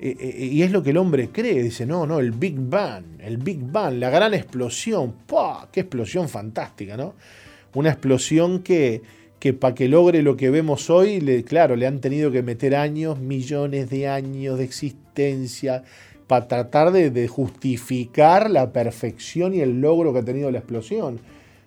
[0.00, 1.62] eh, eh, y es lo que el hombre cree.
[1.62, 5.14] Dice, no, no, el Big Bang, el Big Bang, la gran explosión.
[5.26, 5.68] ¡Pah!
[5.70, 7.14] ¡Qué explosión fantástica, ¿no?
[7.74, 9.02] Una explosión que,
[9.38, 12.74] que para que logre lo que vemos hoy, le, claro, le han tenido que meter
[12.74, 15.01] años, millones de años de existencia,
[16.26, 21.20] para tratar de, de justificar la perfección y el logro que ha tenido la explosión.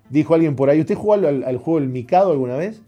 [0.10, 2.80] Dijo alguien por ahí, ¿usted jugó al, juego del Mikado alguna vez?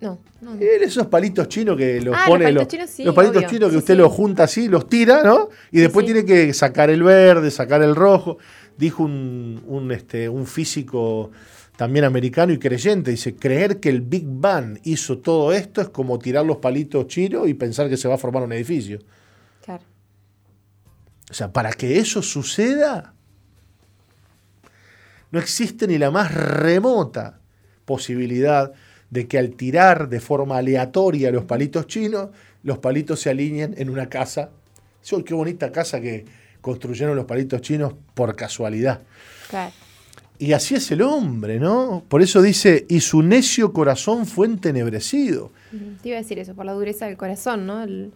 [0.00, 0.60] No, no, no.
[0.60, 2.44] Eh, Esos palitos chinos que los Ah, los pone.
[2.44, 3.48] palitos los- chinos sí, los palitos obvio.
[3.48, 3.98] chinos que Sí, usted sí.
[4.00, 5.48] los junta así, los tira, ¿no?
[5.72, 8.38] Y después tiene que sacar el verde, sacar el rojo.
[8.76, 11.30] Dijo un, un, este, un físico
[11.76, 16.18] también americano y creyente, dice, creer que el Big Bang hizo todo esto es como
[16.18, 18.98] tirar los palitos chinos y pensar que se va a formar un edificio.
[19.68, 19.84] Claro.
[21.30, 23.12] O sea, para que eso suceda,
[25.30, 27.38] no existe ni la más remota
[27.84, 28.72] posibilidad
[29.10, 32.30] de que al tirar de forma aleatoria los palitos chinos,
[32.62, 34.48] los palitos se alineen en una casa.
[35.26, 36.24] Qué bonita casa que
[36.62, 39.02] construyeron los palitos chinos por casualidad.
[39.50, 39.72] Claro.
[40.38, 42.04] Y así es el hombre, ¿no?
[42.08, 45.52] Por eso dice, y su necio corazón fue entenebrecido.
[46.02, 47.82] Te iba a decir eso, por la dureza del corazón, ¿no?
[47.82, 48.12] El-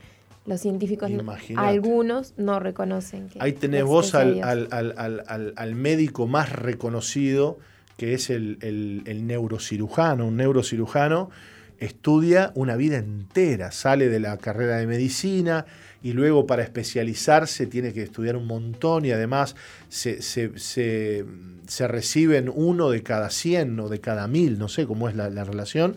[0.47, 1.11] los científicos,
[1.57, 6.51] algunos no reconocen que Ahí tenés vos al, al- al- al- al- al médico más
[6.53, 7.59] reconocido,
[7.97, 10.27] que es el, el- el neurocirujano.
[10.27, 11.31] Un neurocirujano
[11.79, 15.67] estudia una vida entera, sale de la carrera de medicina
[16.03, 19.55] y luego para especializarse tiene que estudiar un montón y además
[19.89, 21.25] se, se- se-
[21.69, 25.31] se reciben uno de cada 100 o de cada mil, no sé cómo es la,
[25.31, 25.97] la relación.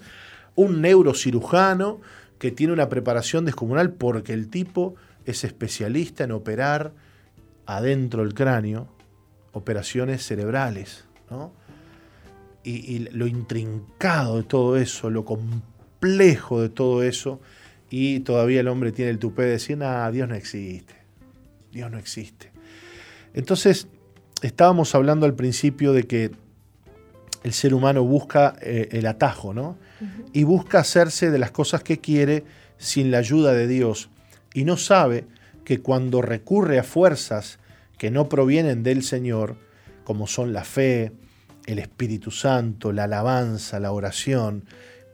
[0.56, 2.02] Un neurocirujano
[2.46, 4.94] que tiene una preparación descomunal porque el tipo
[5.26, 6.94] es especialista en operar
[7.66, 8.88] adentro del cráneo
[9.54, 11.52] operaciones cerebrales, ¿no?
[12.64, 17.42] Y, lo intrincado de todo eso, lo complejo de todo eso,
[17.90, 20.94] y todavía el hombre tiene el tupé de decir, ah, Dios no existe,
[21.72, 22.52] Dios no existe.
[23.34, 23.88] Entonces,
[24.44, 26.30] estábamos hablando al principio de que
[27.44, 29.80] el ser humano busca eh, el atajo, ¿no?
[30.34, 32.44] Y busca hacerse de las cosas que quiere
[32.78, 34.10] sin la ayuda de Dios.
[34.54, 35.26] Y no sabe
[35.64, 37.60] que cuando recurre a fuerzas
[37.98, 39.58] que no provienen del Señor,
[40.04, 41.12] como son la fe,
[41.66, 44.66] el Espíritu Santo, la alabanza, la oración,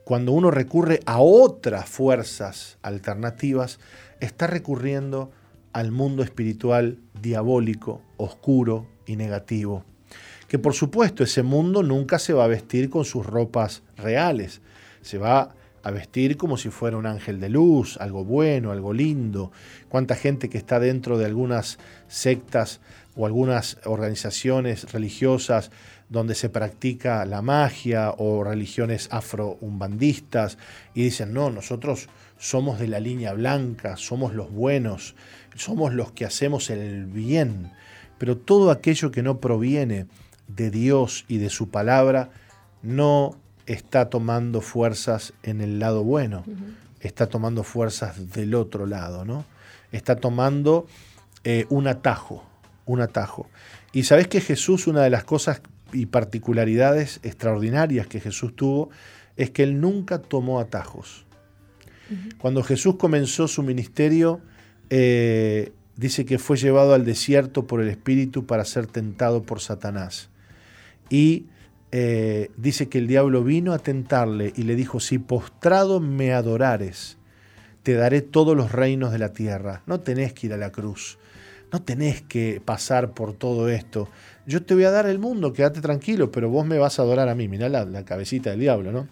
[0.04, 3.80] cuando uno recurre a otras fuerzas alternativas,
[4.20, 5.32] está recurriendo
[5.74, 9.86] al mundo espiritual diabólico, oscuro y negativo.
[10.48, 14.62] Que por supuesto ese mundo nunca se va a vestir con sus ropas reales,
[15.02, 19.52] se va a vestir como si fuera un ángel de luz, algo bueno, algo lindo.
[19.90, 22.82] Cuánta gente que está dentro de algunas sectas
[23.16, 25.72] o algunas organizaciones religiosas
[26.10, 30.58] donde se practica la magia o religiones afro-umbandistas
[30.94, 35.16] y dicen, no, nosotros somos de la línea blanca, somos los buenos,
[35.56, 37.72] somos los que hacemos el bien,
[38.18, 40.08] pero todo aquello que no proviene
[40.48, 42.30] de Dios y de su palabra
[42.82, 43.38] no
[43.72, 46.44] está tomando fuerzas en el lado bueno,
[47.00, 49.46] está tomando fuerzas del otro lado, ¿no?
[49.92, 50.88] Está tomando
[51.44, 52.44] eh, un atajo,
[52.86, 53.48] un atajo.
[53.94, 55.62] Y sabes que Jesús, una de las cosas
[55.94, 58.90] y particularidades extraordinarias que Jesús tuvo,
[59.38, 61.26] es que él nunca tomó atajos.
[62.40, 64.42] Cuando Jesús comenzó su ministerio,
[64.90, 70.30] eh, dice que fue llevado al desierto por el Espíritu para ser tentado por Satanás.
[71.10, 71.46] Y
[71.92, 77.18] eh, dice que el diablo vino a tentarle y le dijo, si postrado me adorares,
[77.84, 79.82] te daré todos los reinos de la tierra.
[79.86, 81.18] No tenés que ir a la cruz,
[81.72, 84.08] no tenés que pasar por todo esto.
[84.46, 87.30] Yo te voy a dar el mundo, quédate tranquilo, pero vos me vas a adorar
[87.30, 87.48] a mí.
[87.48, 89.08] Mirá la, la cabecita del diablo, ¿no?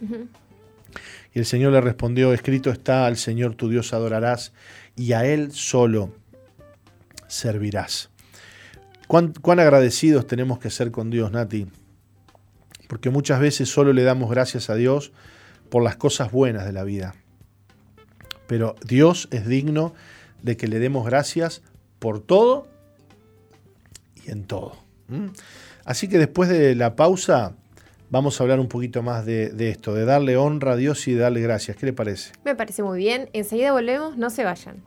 [1.33, 4.53] Y el Señor le respondió, escrito está, al Señor tu Dios adorarás
[4.95, 6.11] y a Él solo
[7.27, 8.09] servirás.
[9.07, 11.67] ¿Cuán, cuán agradecidos tenemos que ser con Dios, Nati?
[12.89, 15.11] Porque muchas veces solo le damos gracias a Dios
[15.69, 17.13] por las cosas buenas de la vida.
[18.47, 19.93] Pero Dios es digno
[20.41, 21.61] de que le demos gracias
[21.99, 22.67] por todo
[24.25, 24.75] y en todo.
[25.07, 25.27] ¿Mm?
[25.85, 27.53] Así que después de la pausa
[28.09, 31.13] vamos a hablar un poquito más de, de esto, de darle honra a Dios y
[31.13, 31.77] darle gracias.
[31.77, 32.31] ¿Qué le parece?
[32.43, 33.29] Me parece muy bien.
[33.33, 34.81] Enseguida volvemos, no se vayan.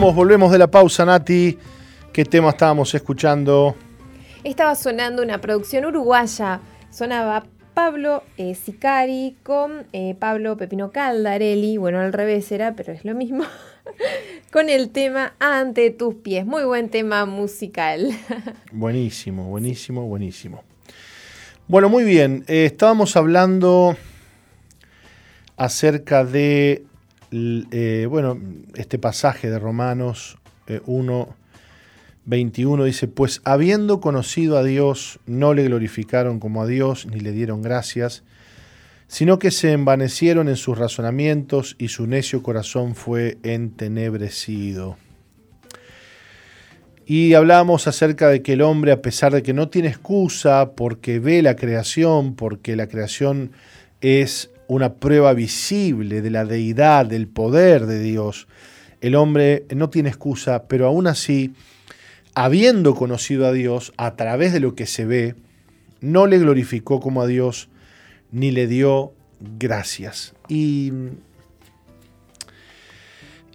[0.00, 1.58] Volvemos, volvemos de la pausa, Nati.
[2.10, 3.76] ¿Qué tema estábamos escuchando?
[4.44, 6.60] Estaba sonando una producción uruguaya.
[6.90, 7.44] Sonaba
[7.74, 11.76] Pablo eh, Sicari con eh, Pablo Pepino Caldarelli.
[11.76, 13.44] Bueno, al revés era, pero es lo mismo.
[14.50, 16.46] con el tema Ante tus pies.
[16.46, 18.10] Muy buen tema musical.
[18.72, 20.64] Buenísimo, buenísimo, buenísimo.
[21.68, 22.44] Bueno, muy bien.
[22.48, 23.98] eh, estábamos hablando
[25.58, 26.84] acerca de,
[27.32, 28.38] eh, bueno,
[28.74, 31.36] este pasaje de Romanos eh, 1,
[32.26, 37.32] 21 dice, pues habiendo conocido a Dios, no le glorificaron como a Dios, ni le
[37.32, 38.22] dieron gracias,
[39.08, 44.96] sino que se envanecieron en sus razonamientos y su necio corazón fue entenebrecido.
[47.06, 51.18] Y hablábamos acerca de que el hombre, a pesar de que no tiene excusa, porque
[51.18, 53.50] ve la creación, porque la creación
[54.00, 58.46] es una prueba visible de la deidad, del poder de Dios,
[59.00, 61.54] el hombre no tiene excusa, pero aún así,
[62.34, 65.34] habiendo conocido a Dios a través de lo que se ve,
[66.00, 67.68] no le glorificó como a Dios,
[68.30, 69.12] ni le dio
[69.58, 70.34] gracias.
[70.46, 70.92] Y,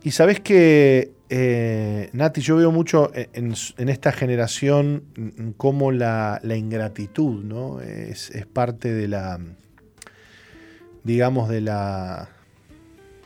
[0.04, 3.54] y sabes que, eh, Nati, yo veo mucho en,
[3.88, 7.80] esta generación mm, como la, la ingratitud, ¿no?
[7.80, 9.40] Es, es parte de la,
[11.06, 12.28] digamos, de la,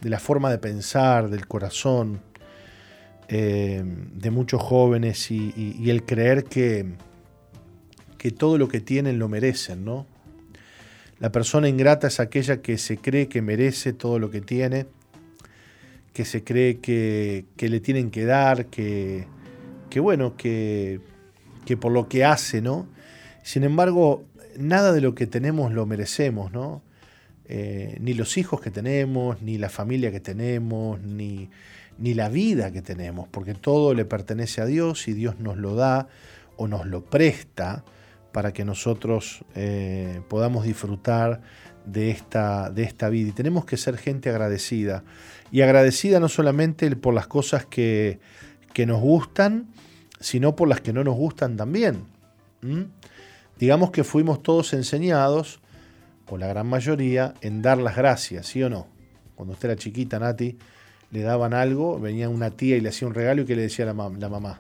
[0.02, 2.22] de la forma de pensar, del corazón
[3.30, 6.86] eh, de muchos jóvenes y, y- el creer que,
[8.18, 10.06] que todo lo que tienen lo merecen, ¿no?
[11.20, 14.88] La persona ingrata es aquella que se cree que merece todo lo que tiene,
[16.14, 19.26] que se cree que, que le tienen que dar, que,
[19.90, 21.00] que bueno, que,
[21.66, 22.88] que por lo que hace, ¿no?
[23.44, 24.26] Sin embargo,
[24.58, 26.82] nada de lo que tenemos lo merecemos, ¿no?
[27.52, 31.50] Eh, ni los hijos que tenemos, ni la familia que tenemos, ni,
[31.98, 35.74] ni la vida que tenemos, porque todo le pertenece a Dios y Dios nos lo
[35.74, 36.08] da
[36.58, 37.84] o nos lo presta
[38.32, 41.42] para que nosotros eh, podamos disfrutar
[41.86, 43.30] de esta, de esta vida.
[43.30, 45.04] Y tenemos que ser gente agradecida.
[45.52, 48.20] Y agradecida no solamente por las cosas que,
[48.74, 49.70] que nos gustan,
[50.20, 52.04] sino por las que no nos gustan también.
[53.58, 55.62] Digamos que fuimos todos enseñados,
[56.30, 58.88] o la gran mayoría, en dar las gracias, ¿sí o no?
[59.36, 60.58] Cuando usted era chiquita, Nati,
[61.12, 63.86] le daban algo, venía una tía y le hacía un regalo y que le decía
[63.86, 64.60] la, mam- la mamá.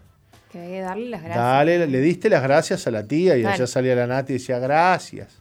[0.51, 1.45] Que hay que darle las gracias.
[1.45, 4.57] Dale, le diste las gracias a la tía y allá salía la Nati y decía
[4.57, 5.37] gracias.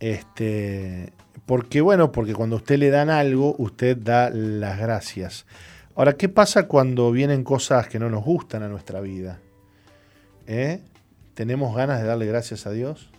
[0.00, 1.12] Este,
[1.46, 5.46] porque bueno, porque cuando a usted le dan algo, usted da las gracias.
[5.94, 9.38] Ahora, ¿qué pasa cuando vienen cosas que no nos gustan a nuestra vida?
[10.46, 10.80] ¿Eh?
[11.34, 13.10] ¿Tenemos ganas de darle gracias a Dios?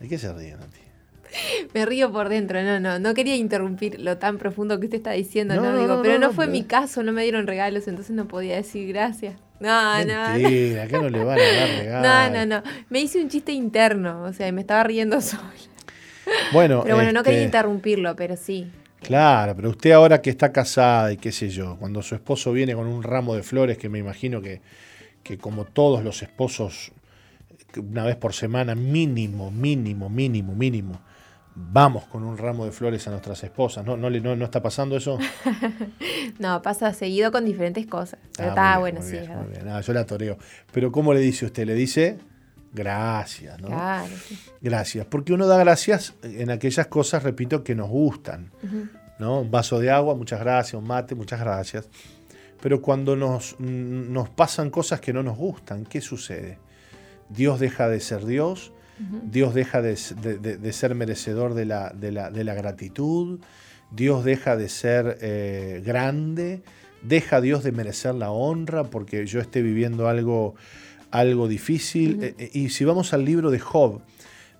[0.00, 0.80] ¿De qué se ríe, Nati?
[1.74, 5.12] Me río por dentro, no, no, no quería interrumpir lo tan profundo que usted está
[5.12, 7.12] diciendo, No, no, no, digo, no, pero no, no, no, fue pero- mi caso, no
[7.12, 9.36] me dieron regalos, entonces no podía decir gracias.
[9.60, 10.38] No, no, no.
[10.38, 12.32] Mentira, que no le van a dar regalos.
[12.34, 12.62] No, no, no.
[12.88, 15.52] Me hice un chiste interno, o sea, y me estaba riendo sola.
[16.52, 18.70] Bueno, Pero bueno, no quería este, interrumpirlo, pero sí.
[19.02, 22.74] Claro, pero usted ahora que está casada y qué sé yo, cuando su esposo viene
[22.74, 24.60] con un ramo de flores, que me imagino que,
[25.22, 26.92] que como todos los esposos,
[27.78, 31.00] una vez por semana, mínimo, mínimo, mínimo, mínimo,
[31.54, 33.84] vamos con un ramo de flores a nuestras esposas.
[33.84, 35.18] ¿No, no, le- no, no está pasando eso?
[36.38, 38.18] No, pasa seguido con diferentes cosas.
[38.36, 39.18] Pero Ah, está bien, bueno, muy sí.
[39.18, 39.70] bien, muy.
[39.70, 40.38] Ah, yo la toreo.
[40.72, 41.66] Pero ¿cómo le dice usted?
[41.66, 42.18] Le dice
[42.72, 43.68] gracias, ¿no?
[43.68, 44.38] Claro, sí.
[44.60, 45.06] Gracias.
[45.06, 48.50] Porque uno da gracias en aquellas cosas, repito, que nos gustan.
[49.18, 49.40] ¿no?
[49.40, 51.88] Un vaso de agua, muchas gracias, un mate, muchas gracias.
[52.62, 56.58] Pero cuando nos, nos pasan cosas que no nos gustan, ¿qué sucede?
[57.30, 58.72] Dios deja de ser Dios,
[59.30, 63.40] Dios deja de, ser merecedor de la, de la- de la gratitud,
[63.90, 66.62] Dios deja de ser eh, grande,
[67.02, 70.54] deja Dios de merecer la honra porque yo esté viviendo algo,
[71.10, 72.22] algo difícil.
[72.22, 74.02] Eh, eh, y si vamos al libro de Job,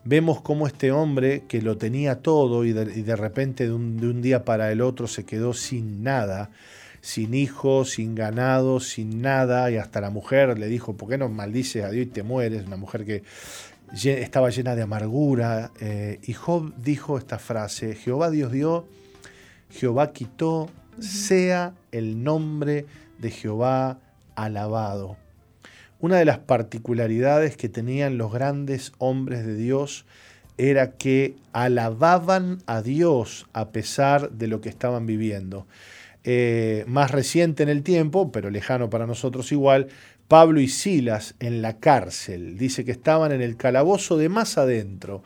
[0.04, 3.98] vemos cómo este hombre que lo tenía todo y de, y de repente de un,
[3.98, 6.50] de un día para el otro se quedó sin nada,
[7.00, 11.28] sin hijos, sin ganado, sin nada, y hasta la mujer le dijo, ¿por qué no
[11.28, 12.66] maldices a Dios y te mueres?
[12.66, 13.22] Una mujer que
[14.04, 15.70] estaba llena de amargura.
[15.80, 18.86] eh, y Job dijo esta frase, Jehová Dios dio,
[19.70, 20.68] Jehová quitó,
[21.00, 22.86] sea el nombre
[23.18, 23.98] de Jehová
[24.34, 25.16] alabado.
[26.00, 30.06] Una de las particularidades que tenían los grandes hombres de Dios
[30.56, 35.66] era que alababan a Dios a pesar de lo que estaban viviendo.
[36.22, 39.88] Eh, más reciente en el tiempo, pero lejano para nosotros igual,
[40.28, 42.58] Pablo y Silas en la cárcel.
[42.58, 45.22] Dice que estaban en el calabozo de más adentro,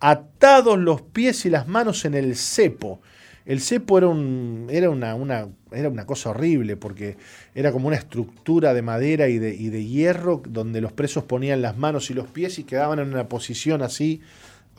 [0.00, 3.00] atados los pies y las manos en el cepo.
[3.46, 7.16] El cepo era, un, era, una, cosa horrible porque
[7.54, 12.10] era como una estructura de madera y de, hierro donde los presos ponían las manos
[12.10, 14.20] y los pies y quedaban en una posición así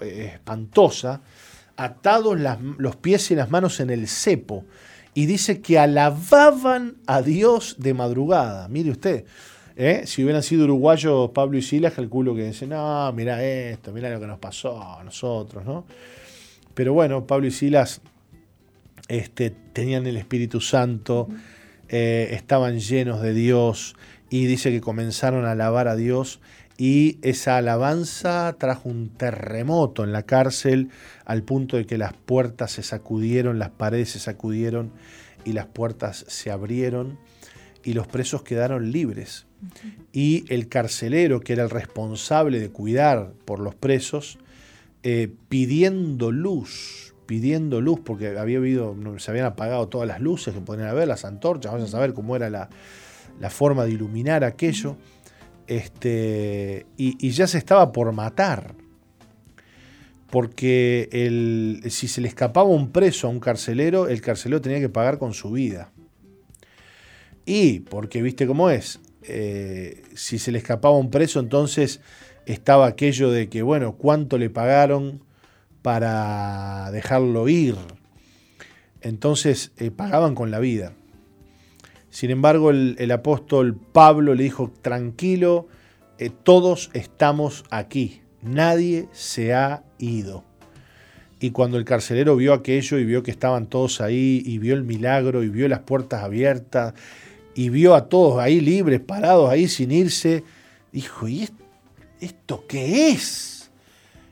[0.02, 1.22] eh, espantosa,
[1.76, 2.38] atados
[2.78, 4.66] los pies y las manos en el cepo.
[5.14, 8.68] Y dice que alababan a Dios de madrugada.
[8.68, 9.26] Mire usted,
[9.76, 10.04] ¿eh?
[10.06, 14.20] si hubieran sido uruguayos Pablo y Silas, calculo que dicen, no, mira esto, mira lo
[14.20, 15.86] que nos pasó a nosotros, ¿no?
[16.74, 18.02] Pero bueno, Pablo y Silas
[19.08, 21.28] este, tenían el Espíritu Santo,
[21.90, 23.96] eh, estaban llenos de Dios
[24.30, 26.40] y dice que comenzaron a alabar a Dios
[26.84, 30.90] y esa alabanza trajo un terremoto en la cárcel
[31.24, 34.92] al punto de que las puertas se sacudieron, las paredes se sacudieron
[35.46, 37.18] y las puertas se abrieron
[37.86, 39.46] y los presos quedaron libres.
[40.12, 44.38] Y el carcelero, que era el responsable de cuidar por los presos,
[45.04, 50.60] eh, pidiendo luz, pidiendo luz, porque había habido, se habían apagado todas las luces que
[50.60, 52.68] podían haber, las antorchas, vamos a saber cómo era la,
[53.40, 54.98] la forma de iluminar aquello,
[55.68, 58.76] este, y, ya se estaba por matar,
[60.30, 64.90] porque el, si se le escapaba un preso a un carcelero, el carcelero tenía que
[64.90, 65.92] pagar con su vida.
[67.46, 72.02] Y, porque viste cómo es, eh, si se le escapaba un preso, entonces
[72.46, 75.24] estaba aquello de que, bueno, ¿cuánto le pagaron
[75.82, 77.76] para dejarlo ir?
[79.02, 80.94] Entonces eh, pagaban con la vida.
[82.14, 85.68] Sin embargo, el, apóstol Pablo le dijo, tranquilo,
[86.20, 90.44] eh, todos estamos aquí, nadie se ha ido.
[91.40, 94.84] Y cuando el carcelero vio aquello y vio que estaban todos ahí, y vio el
[94.84, 96.94] milagro, y vio las puertas abiertas,
[97.56, 100.44] y vio a todos ahí libres, parados ahí sin irse,
[100.92, 101.60] dijo, ¿y est-
[102.20, 103.72] esto qué es?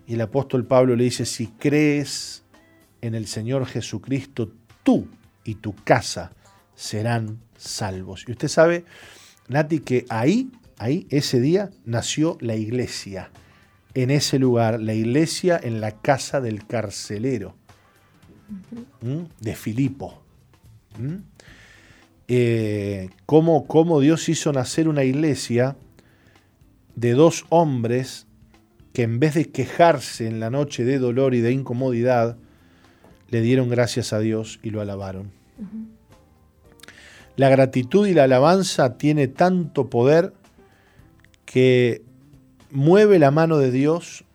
[0.05, 2.43] Y el apóstol Pablo le dice, si crees
[3.01, 4.51] en el Señor Jesucristo,
[4.83, 5.07] tú
[5.43, 6.31] y tu casa
[6.75, 8.25] serán salvos.
[8.27, 8.85] Y usted sabe,
[9.47, 13.31] Nati, que ahí, ahí, ese día, nació la iglesia.
[13.93, 17.55] En ese lugar, la iglesia en la casa del carcelero,
[19.39, 20.21] de Filipo.
[22.27, 25.75] Eh, cómo, cómo Dios hizo nacer una iglesia
[26.95, 28.27] de dos hombres
[28.93, 32.37] que en vez de quejarse en la noche de dolor y de incomodidad,
[33.29, 35.31] le dieron gracias a Dios y lo alabaron.
[37.41, 40.31] La gratitud y la alabanza tiene tanto poder
[41.43, 42.03] que
[42.69, 44.25] mueve la mano de Dios,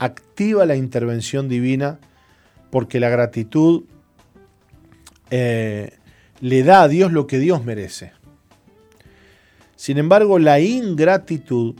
[0.00, 2.00] activa la intervención divina,
[2.70, 3.84] porque la gratitud
[5.30, 5.96] eh,
[6.40, 8.14] le da a Dios lo que Dios merece.
[9.76, 11.76] Sin embargo, la ingratitud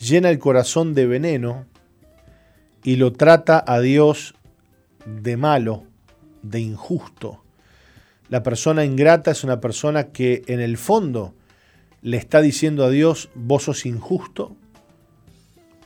[0.00, 1.64] llena el corazón de veneno
[2.82, 4.34] y lo trata a Dios
[5.06, 5.84] de malo,
[6.42, 7.41] de injusto.
[8.32, 11.34] La persona ingrata es una persona que en el fondo
[12.00, 14.56] le está diciendo a Dios, vos sos injusto,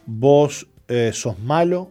[0.06, 1.90] vos eh, sos malo.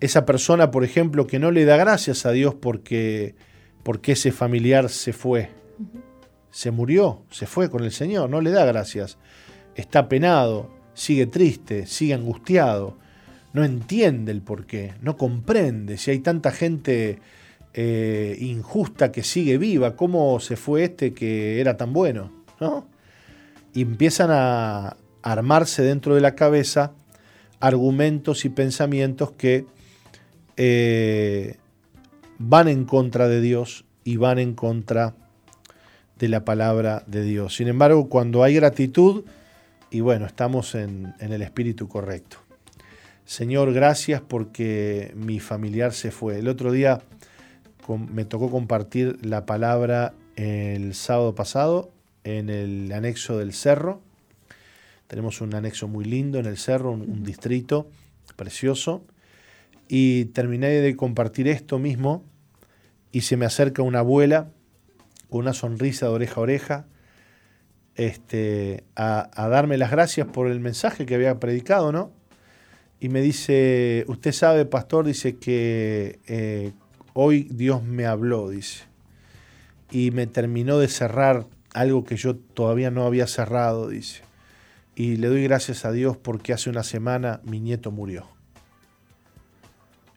[0.00, 3.36] Esa persona, por ejemplo, que no le da gracias a Dios porque,
[3.84, 5.50] porque ese familiar se fue,
[6.50, 9.16] se murió, se fue con el Señor, no le da gracias.
[9.76, 12.98] Está penado, sigue triste, sigue angustiado,
[13.52, 17.20] no entiende el porqué, no comprende si hay tanta gente
[17.74, 22.86] eh, injusta que sigue viva, cómo se fue este que era tan bueno, ¿no?
[23.74, 26.92] Y empiezan a armarse dentro de la cabeza
[27.60, 29.66] argumentos y pensamientos que
[30.56, 31.56] eh,
[32.38, 35.14] van en contra de Dios y van en contra
[36.18, 37.56] de la palabra de Dios.
[37.56, 39.24] Sin embargo, cuando hay gratitud,
[39.90, 42.38] y bueno, estamos en, en el espíritu correcto.
[43.24, 46.38] Señor, gracias porque mi familiar se fue.
[46.38, 47.02] El otro día
[47.96, 51.90] me tocó compartir la palabra el sábado pasado
[52.24, 54.02] en el anexo del cerro.
[55.06, 57.88] Tenemos un anexo muy lindo en el cerro, un, un distrito
[58.36, 59.04] precioso.
[59.88, 62.22] Y terminé de compartir esto mismo
[63.10, 64.50] y se me acerca una abuela
[65.30, 66.86] con una sonrisa de oreja a oreja
[67.94, 72.12] este, a, a darme las gracias por el mensaje que había predicado, ¿no?
[73.00, 76.72] Y me dice, usted sabe, pastor, dice que eh,
[77.20, 78.84] hoy Dios me habló, dice.
[79.90, 84.22] Y me terminó de cerrar algo que yo todavía no había cerrado, dice.
[84.94, 88.28] Y le doy gracias a Dios porque hace una semana mi nieto murió.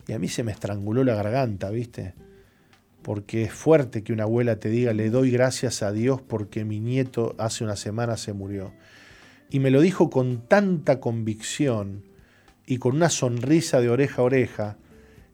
[0.07, 2.13] Y a mí se me estranguló la garganta, ¿viste?
[3.01, 6.79] Porque es fuerte que una abuela te diga, le doy gracias a Dios porque mi
[6.79, 8.73] nieto hace una semana se murió.
[9.49, 12.03] Y me lo dijo con tanta convicción
[12.67, 14.77] y con una sonrisa de oreja a oreja,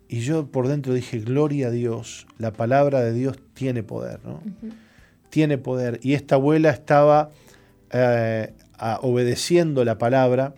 [0.09, 4.41] Y yo por dentro dije, gloria a Dios, la palabra de Dios tiene poder, ¿no?
[5.29, 5.99] Tiene poder.
[6.01, 7.31] Y esta abuela estaba
[7.91, 10.53] eh, a- obedeciendo la palabra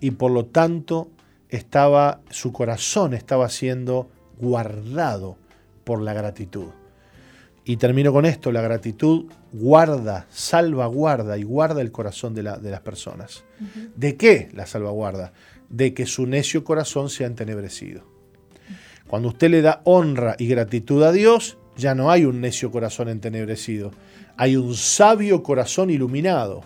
[0.00, 1.10] y por lo tanto
[1.50, 4.08] estaba, su corazón estaba siendo
[4.38, 5.36] guardado
[5.84, 6.68] por la gratitud.
[7.64, 12.70] Y termino con esto, la gratitud guarda, salvaguarda y guarda el corazón de, la- de
[12.70, 13.44] las personas.
[13.96, 15.32] ¿De qué la salvaguarda?
[15.68, 18.04] De que su necio corazón sea entenebrecido.
[19.08, 23.08] Cuando usted le da honra y gratitud a Dios, ya no hay un necio corazón
[23.08, 23.92] entenebrecido,
[24.36, 26.62] hay un sabio corazón iluminado.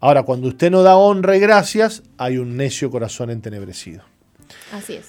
[0.00, 4.02] Ahora, cuando usted no da honra y gracias, hay un necio corazón entenebrecido.
[4.72, 5.06] Así es.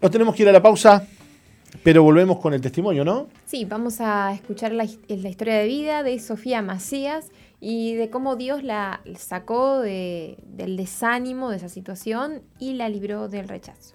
[0.00, 1.06] Nos tenemos que ir a la pausa,
[1.84, 3.28] pero volvemos con el testimonio, ¿no?
[3.46, 7.26] Sí, vamos a escuchar la, his- la historia de vida de Sofía Macías
[7.60, 13.28] y de cómo Dios la sacó de- del desánimo de esa situación y la libró
[13.28, 13.94] del rechazo.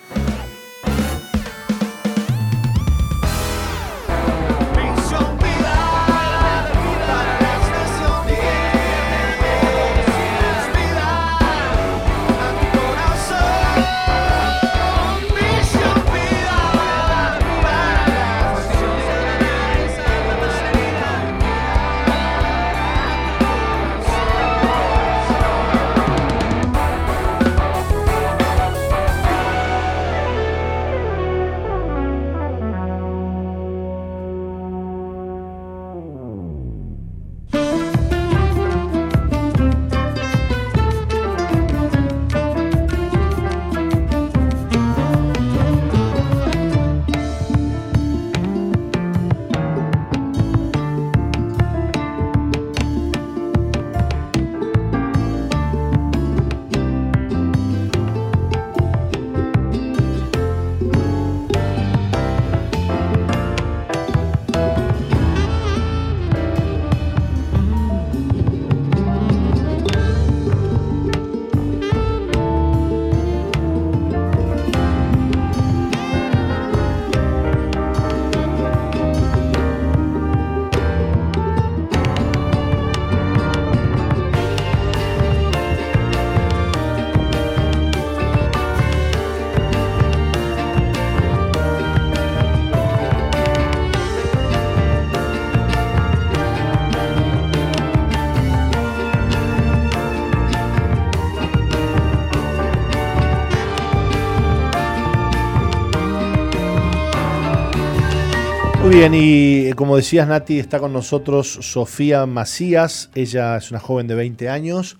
[108.91, 113.09] Muy bien, y eh, como decías Nati, está con nosotros Sofía Macías.
[113.15, 114.97] Ella es una joven de 20 años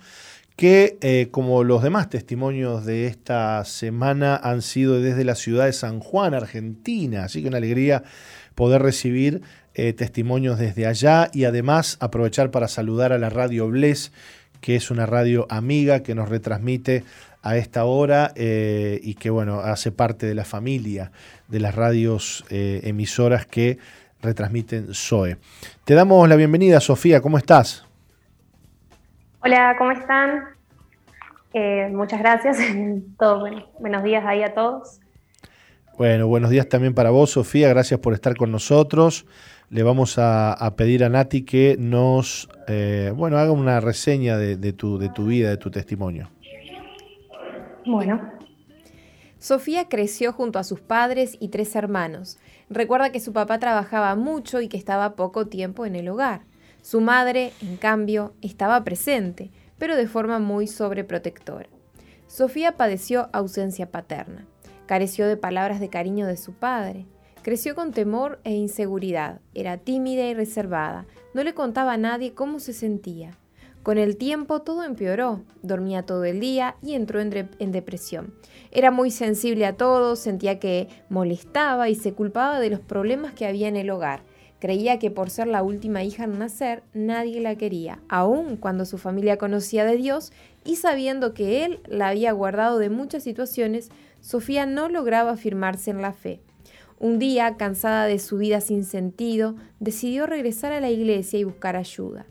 [0.56, 5.74] que, eh, como los demás testimonios de esta semana, han sido desde la ciudad de
[5.74, 7.24] San Juan, Argentina.
[7.24, 8.02] Así que una alegría
[8.54, 9.42] poder recibir
[9.74, 14.10] eh, testimonios desde allá y además aprovechar para saludar a la radio Bles,
[14.62, 17.04] que es una radio amiga que nos retransmite
[17.42, 21.10] a esta hora eh, y que bueno, hace parte de la familia
[21.48, 23.78] de las radios eh, emisoras que
[24.22, 25.36] retransmiten SOE.
[25.84, 27.84] Te damos la bienvenida, Sofía, ¿cómo estás?
[29.42, 30.44] Hola, ¿cómo están?
[31.52, 32.58] Eh, muchas gracias.
[33.18, 35.00] Todo, bueno, buenos días ahí a todos.
[35.98, 39.26] Bueno, buenos días también para vos, Sofía, gracias por estar con nosotros.
[39.68, 44.56] Le vamos a, a pedir a Nati que nos, eh, bueno, haga una reseña de,
[44.56, 46.30] de tu, de tu vida, de tu testimonio.
[47.84, 48.20] Bueno,
[49.42, 52.38] Sofía creció junto a sus padres y tres hermanos.
[52.70, 56.42] Recuerda que su papá trabajaba mucho y que estaba poco tiempo en el hogar.
[56.80, 61.68] Su madre, en cambio, estaba presente, pero de forma muy sobreprotectora.
[62.28, 64.46] Sofía padeció ausencia paterna.
[64.86, 67.06] Careció de palabras de cariño de su padre.
[67.42, 69.40] Creció con temor e inseguridad.
[69.54, 71.06] Era tímida y reservada.
[71.34, 73.36] No le contaba a nadie cómo se sentía.
[73.82, 78.32] Con el tiempo todo empeoró, dormía todo el día y entró en, de- en depresión.
[78.70, 83.44] Era muy sensible a todo, sentía que molestaba y se culpaba de los problemas que
[83.46, 84.22] había en el hogar.
[84.60, 88.98] Creía que por ser la última hija en nacer, nadie la quería, aun cuando su
[88.98, 90.32] familia conocía de Dios
[90.64, 93.90] y sabiendo que Él la había guardado de muchas situaciones,
[94.20, 96.40] Sofía no lograba afirmarse en la fe.
[97.00, 101.74] Un día, cansada de su vida sin sentido, decidió regresar a la iglesia y buscar
[101.74, 102.26] ayuda.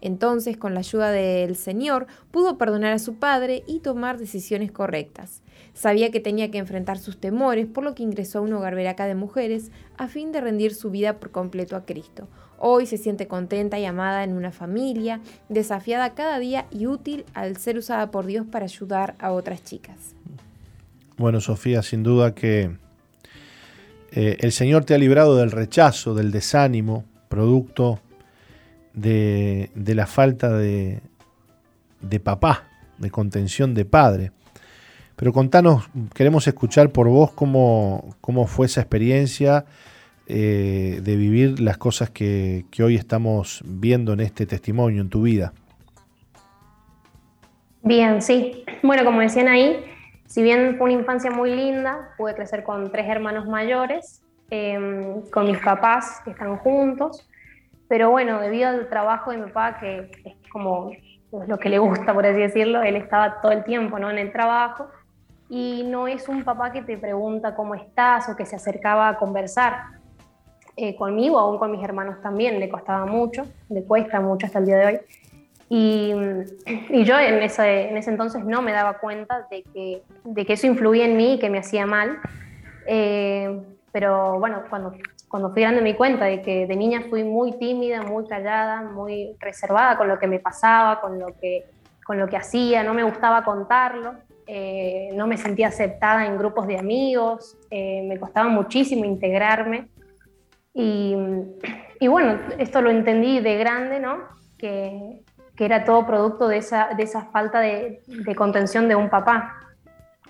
[0.00, 5.42] Entonces, con la ayuda del Señor, pudo perdonar a su padre y tomar decisiones correctas.
[5.74, 9.06] Sabía que tenía que enfrentar sus temores, por lo que ingresó a un hogar veraca
[9.06, 12.28] de mujeres a fin de rendir su vida por completo a Cristo.
[12.58, 17.56] Hoy se siente contenta y amada en una familia, desafiada cada día y útil al
[17.58, 20.14] ser usada por Dios para ayudar a otras chicas.
[21.18, 22.76] Bueno, Sofía, sin duda que
[24.12, 28.00] eh, el Señor te ha librado del rechazo, del desánimo, producto
[28.96, 31.00] de, la falta de,
[32.00, 32.64] de papá,
[32.98, 34.32] de contención de padre.
[35.14, 39.64] Pero contanos, queremos escuchar por vos cómo, cómo fue esa experiencia
[40.26, 45.22] eh, de vivir las cosas que, que hoy estamos viendo en este testimonio, en tu
[45.22, 45.52] vida.
[47.82, 48.64] Bien, sí.
[48.82, 49.76] Bueno, como decían ahí,
[50.26, 55.46] si bien fue una infancia muy linda, pude crecer con tres hermanos mayores, eh, con
[55.46, 57.28] mis papás que están juntos,
[57.88, 60.90] pero bueno, debido al trabajo de mi papá, que es como
[61.46, 64.10] lo que le gusta, por así decirlo, él estaba todo el tiempo ¿no?
[64.10, 64.88] en el trabajo
[65.48, 69.16] y no es un papá que te pregunta cómo estás o que se acercaba a
[69.16, 69.96] conversar
[70.76, 74.66] eh, conmigo, aún con mis hermanos también, le costaba mucho, le cuesta mucho hasta el
[74.66, 75.00] día de hoy.
[75.68, 76.12] Y,
[77.04, 80.66] yo en ese, en ese entonces no me daba cuenta de que, de que eso
[80.66, 82.18] influía en mí y que me hacía mal.
[82.86, 83.60] Eh,
[83.90, 84.92] pero bueno, cuando,
[85.36, 88.80] cuando fui grande me di cuenta de que de niña fui muy tímida, muy callada,
[88.80, 91.66] muy reservada con lo que me pasaba, con lo que,
[92.06, 94.14] con lo que hacía, no me gustaba contarlo,
[94.46, 99.88] eh, no me sentía aceptada en grupos de amigos, eh, me costaba muchísimo integrarme.
[100.72, 101.14] Y,
[102.00, 104.20] y, bueno, esto lo entendí de grande, ¿no?
[104.56, 105.20] Que,
[105.54, 109.54] que era todo producto de esa, de esa falta de, de, contención de un papá,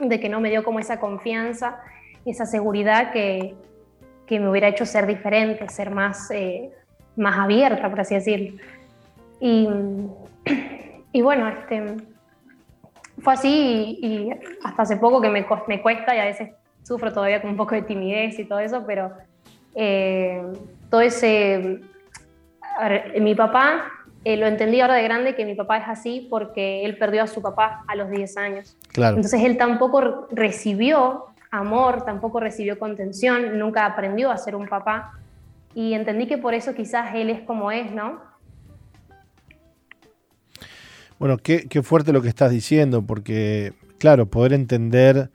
[0.01, 1.79] de que no me dio como esa confianza,
[2.25, 3.55] esa seguridad que,
[4.27, 6.71] que me hubiera hecho ser diferente, ser más, eh,
[7.17, 8.59] más abierta, por así decirlo.
[9.41, 9.69] Y,
[11.13, 11.97] y bueno, este,
[13.19, 14.31] fue así y, y,
[14.65, 16.51] hasta hace poco que me, me cuesta y a veces
[16.83, 19.13] sufro todavía con un poco de timidez y todo eso, pero
[19.75, 20.43] eh,
[20.91, 21.81] todo ese...
[22.79, 23.91] Ver, mi papá
[24.25, 27.27] eh, lo entendí ahora de grande que mi papá es así porque él perdió a
[27.27, 28.77] su papá a los 10 años.
[28.93, 29.17] Claro.
[29.17, 35.13] Entonces él tampoco recibió amor, tampoco recibió contención, nunca aprendió a ser un papá.
[35.75, 38.21] Y entendí que por eso quizás él es como es, ¿no?
[41.19, 45.31] Bueno, qué, qué fuerte lo que estás diciendo, porque, claro, poder entender,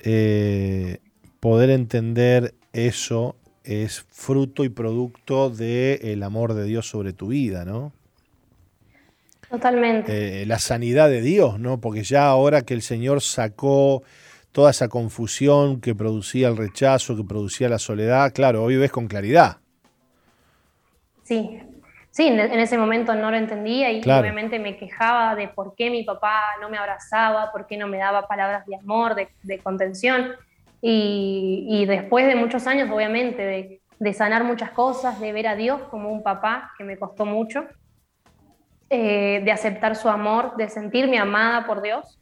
[0.00, 0.98] eh,
[1.40, 7.92] poder entender eso es fruto y producto del amor de Dios sobre tu vida, ¿no?
[9.50, 10.42] Totalmente.
[10.42, 11.80] Eh, la sanidad de Dios, ¿no?
[11.80, 14.02] Porque ya ahora que el Señor sacó
[14.58, 19.06] toda esa confusión que producía el rechazo, que producía la soledad, claro, hoy ves con
[19.06, 19.58] claridad.
[21.22, 21.62] Sí,
[22.10, 24.22] sí, en, ese momento no lo entendía y claro.
[24.22, 27.98] obviamente me quejaba de por qué mi papá no me abrazaba, por qué no me
[27.98, 30.32] daba palabras de amor, de, de contención.
[30.82, 35.54] Y, y, después de muchos años, obviamente, de, de, sanar muchas cosas, de ver a
[35.54, 37.64] Dios como un papá, que me costó mucho,
[38.90, 42.18] eh, de aceptar su amor, de sentirme amada por Dios,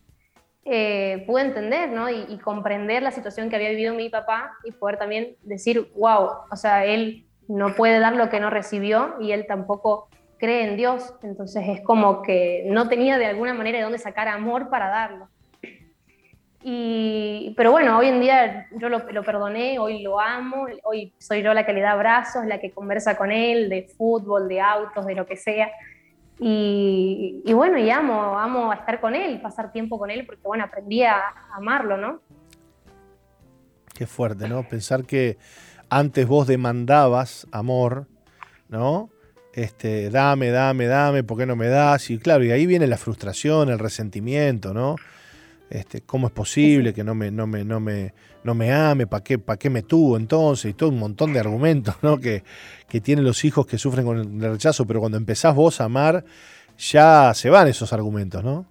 [0.68, 2.10] eh, pude entender ¿no?
[2.10, 6.28] y, y, comprender la situación que había vivido mi papá y poder también decir, wow,
[6.51, 10.76] o sea, él no puede dar lo que no recibió y él tampoco cree en
[10.76, 14.88] Dios, entonces es como que no tenía de alguna manera de dónde sacar amor para
[14.88, 15.28] darlo.
[16.68, 21.43] Y, pero bueno, hoy en día yo lo, lo, perdoné, hoy lo amo, hoy soy
[21.43, 25.06] yo la que le da abrazos, la que conversa con él de fútbol, de autos,
[25.06, 25.70] de lo que sea.
[26.38, 31.02] Y, bueno, y amo, amo estar con él, pasar tiempo con él, porque bueno, aprendí
[31.02, 31.22] a
[31.54, 32.20] amarlo, ¿no?
[33.94, 34.62] Qué fuerte, ¿no?
[34.68, 35.38] Pensar que
[35.88, 38.06] antes vos demandabas amor,
[38.68, 39.08] ¿no?
[39.54, 42.10] Este, dame, dame, dame, ¿por qué no me das?
[42.10, 44.96] Y claro, y ahí viene la frustración, el resentimiento, ¿no?
[45.68, 48.12] Este, ¿Cómo es posible que no me, no me, no me,
[48.44, 49.06] no me ame?
[49.06, 50.70] ¿Para qué, ¿Para qué me tuvo entonces?
[50.70, 52.18] Y todo un montón de argumentos ¿no?
[52.18, 52.44] que,
[52.88, 56.24] que tienen los hijos que sufren con el rechazo, pero cuando empezás vos a amar,
[56.78, 58.66] ya se van esos argumentos, ¿no?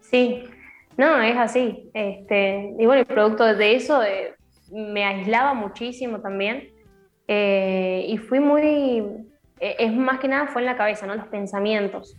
[0.00, 0.44] Sí,
[0.96, 1.90] no, es así.
[1.94, 4.34] Este, y bueno, el producto de eso eh,
[4.72, 6.70] me aislaba muchísimo también.
[7.26, 9.02] Eh, y fui muy.
[9.60, 11.14] Eh, es más que nada fue en la cabeza, ¿no?
[11.14, 12.16] Los pensamientos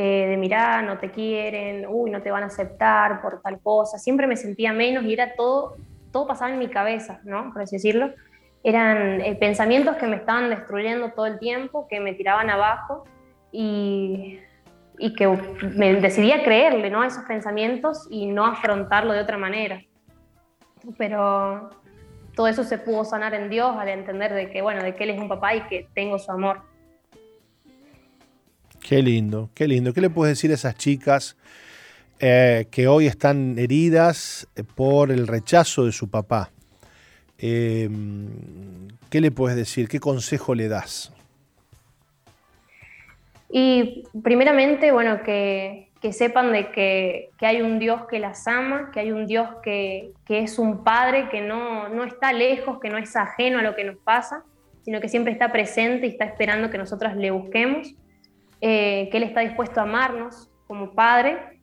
[0.00, 3.98] eh, de mirar, no te quieren, uy, no te van a aceptar por tal cosa.
[3.98, 5.74] Siempre me sentía menos y era todo,
[6.12, 7.52] todo pasaba en mi cabeza, ¿no?
[7.52, 8.12] Por así decirlo.
[8.62, 13.06] Eran eh, pensamientos que me estaban destruyendo todo el tiempo, que me tiraban abajo
[13.50, 14.38] y,
[15.00, 15.26] y que
[15.74, 17.02] me decidí a creerle, ¿no?
[17.02, 19.82] A esos pensamientos y no afrontarlo de otra manera.
[20.96, 21.70] Pero
[22.36, 25.10] todo eso se pudo sanar en Dios al entender de que, bueno, de que Él
[25.10, 26.67] es un papá y que tengo su amor.
[28.88, 29.92] Qué lindo, qué lindo.
[29.92, 31.36] ¿Qué le puedes decir a esas chicas
[32.20, 36.48] eh, que hoy están heridas eh, por el rechazo de su papá?
[37.36, 37.90] Eh,
[39.10, 39.88] ¿Qué le puedes decir?
[39.88, 41.12] ¿Qué consejo le das?
[43.50, 48.90] Y primeramente, bueno, que, que sepan de que, que hay un Dios que las ama,
[48.90, 52.88] que hay un Dios que, que es un Padre que no, no está lejos, que
[52.88, 54.44] no es ajeno a lo que nos pasa,
[54.80, 57.94] sino que siempre está presente y está esperando que nosotras le busquemos,
[58.60, 61.60] eh, que Él está dispuesto a amarnos como Padre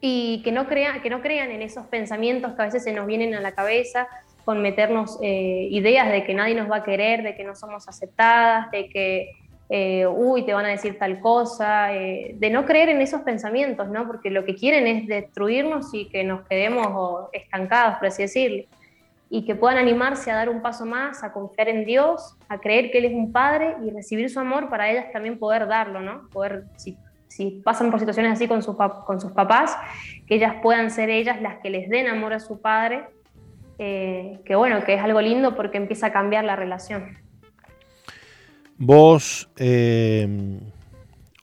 [0.00, 3.06] y que no, crea, que no crean en esos pensamientos que a veces se nos
[3.06, 4.06] vienen a la cabeza
[4.44, 7.88] con meternos eh, ideas de que nadie nos va a querer, de que no somos
[7.88, 9.30] aceptadas, de que
[9.70, 13.88] eh, uy, te van a decir tal cosa, eh, de no creer en esos pensamientos,
[13.88, 14.06] ¿no?
[14.06, 18.64] Porque lo que quieren es destruirnos y que nos quedemos estancados, por así decirlo.
[19.34, 22.92] Y que puedan animarse a dar un paso más, a confiar en Dios, a creer
[22.92, 26.28] que Él es un Padre y recibir su amor para ellas también poder darlo, ¿no?
[26.30, 26.96] Poder, si,
[27.26, 29.76] si pasan por situaciones así con, sus con sus papás,
[30.28, 33.06] que ellas puedan ser ellas las que les den amor a su Padre,
[33.80, 37.18] eh, que bueno, que es algo lindo porque empieza a cambiar la relación.
[38.78, 40.60] Vos eh,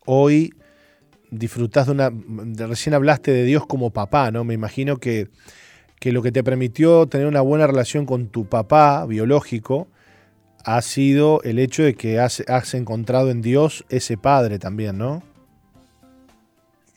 [0.06, 0.54] hoy
[1.30, 2.10] disfrutás de una...
[2.68, 4.46] recién hablaste de Dios como papá, ¿no?
[4.46, 5.28] Me imagino que,
[6.02, 9.88] que lo que te permitió tener una buena relación con tu papá biológico
[10.66, 15.22] ha sido el hecho de que has, has encontrado en Dios ese padre también, ¿no?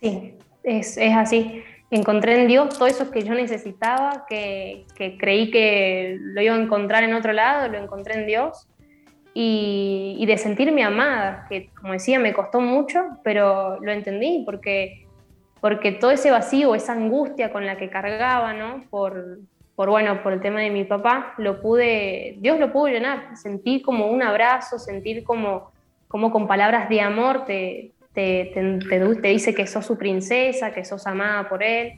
[0.00, 0.32] Sí,
[0.62, 1.62] es, así.
[1.90, 6.58] Encontré en Dios todo eso que yo necesitaba, que, que creí que lo iba a
[6.62, 8.66] encontrar en otro lado, lo encontré en Dios.
[9.34, 15.03] Y, y de sentirme amada, que como decía, me costó mucho, pero lo entendí porque,
[15.64, 18.84] porque todo ese vacío, esa angustia con la que cargaba, ¿no?
[18.90, 19.38] Por,
[19.74, 23.34] por, bueno, por el tema de mi papá, lo pude, Dios lo pudo llenar.
[23.38, 25.70] Sentí como un abrazo, sentir como,
[26.06, 30.70] como con palabras de amor te, te, te, te- te dice que sos su princesa,
[30.74, 31.94] que sos amada por él.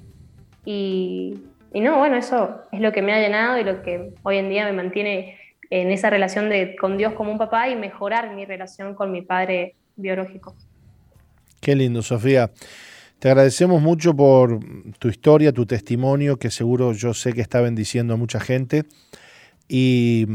[0.64, 1.34] Y,
[1.72, 4.48] y no, bueno, eso es lo que me ha llenado y lo que hoy en
[4.48, 5.40] día me mantiene
[5.70, 9.22] en esa relación de, con Dios como un papá y mejorar mi relación con mi
[9.22, 10.55] padre biológico.
[11.60, 12.48] Qué lindo, Sofía.
[13.18, 14.60] Te agradecemos mucho por
[14.98, 18.84] tu historia, tu testimonio, que seguro yo sé que está bendiciendo a mucha gente.
[19.68, 20.26] Y,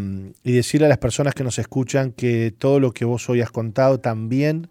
[0.43, 3.51] y decirle a las personas que nos escuchan que todo lo que vos hoy has
[3.51, 4.67] contado también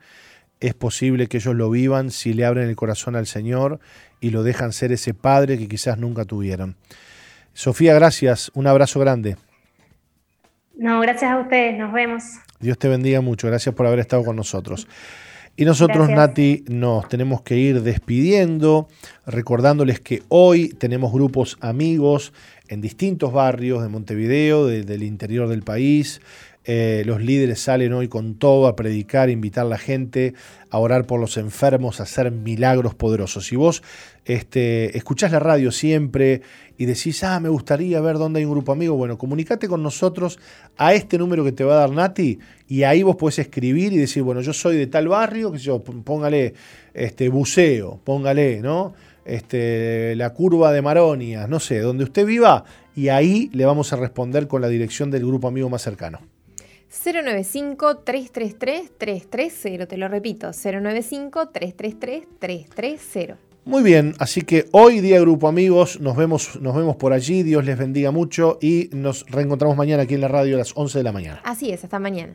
[0.60, 3.80] es posible que ellos lo vivan si le abren el corazón al Señor
[4.20, 6.76] y lo dejan ser ese padre que quizás nunca tuvieron.
[7.54, 8.50] Sofía, gracias.
[8.54, 9.36] Un abrazo grande.
[10.76, 12.22] No, gracias a ustedes, nos vemos.
[12.60, 13.46] Dios te bendiga mucho.
[13.46, 14.86] Gracias por haber estado con nosotros.
[15.60, 16.16] Y nosotros, Gracias.
[16.16, 18.88] Nati, nos tenemos que ir despidiendo,
[19.26, 22.32] recordándoles que hoy tenemos grupos amigos
[22.68, 26.22] en distintos barrios de Montevideo, de- del interior del país.
[26.64, 30.34] Eh, los líderes salen hoy con todo a predicar, invitar a la gente
[30.68, 33.46] a orar por los enfermos, a hacer milagros poderosos.
[33.46, 33.82] Si vos
[34.26, 36.42] este, escuchás la radio siempre
[36.76, 40.38] y decís, ah, me gustaría ver dónde hay un grupo amigo, bueno, comunicate con nosotros
[40.76, 42.38] a este número que te va a dar Nati
[42.68, 45.82] y ahí vos podés escribir y decir, bueno, yo soy de tal barrio, que yo,
[45.82, 46.54] póngale
[46.92, 48.92] este, buceo, póngale, ¿no?
[49.24, 52.64] Este, la curva de Maronias, no sé, donde usted viva,
[52.94, 56.20] y ahí le vamos a responder con la dirección del grupo amigo más cercano.
[56.90, 59.86] 095-333-330.
[59.86, 63.36] Te lo repito, 095-333-330.
[63.64, 67.64] Muy bien, así que hoy día Grupo Amigos, nos vemos, nos vemos por allí, Dios
[67.64, 71.04] les bendiga mucho y nos reencontramos mañana aquí en la radio a las 11 de
[71.04, 71.40] la mañana.
[71.44, 72.34] Así es, hasta mañana.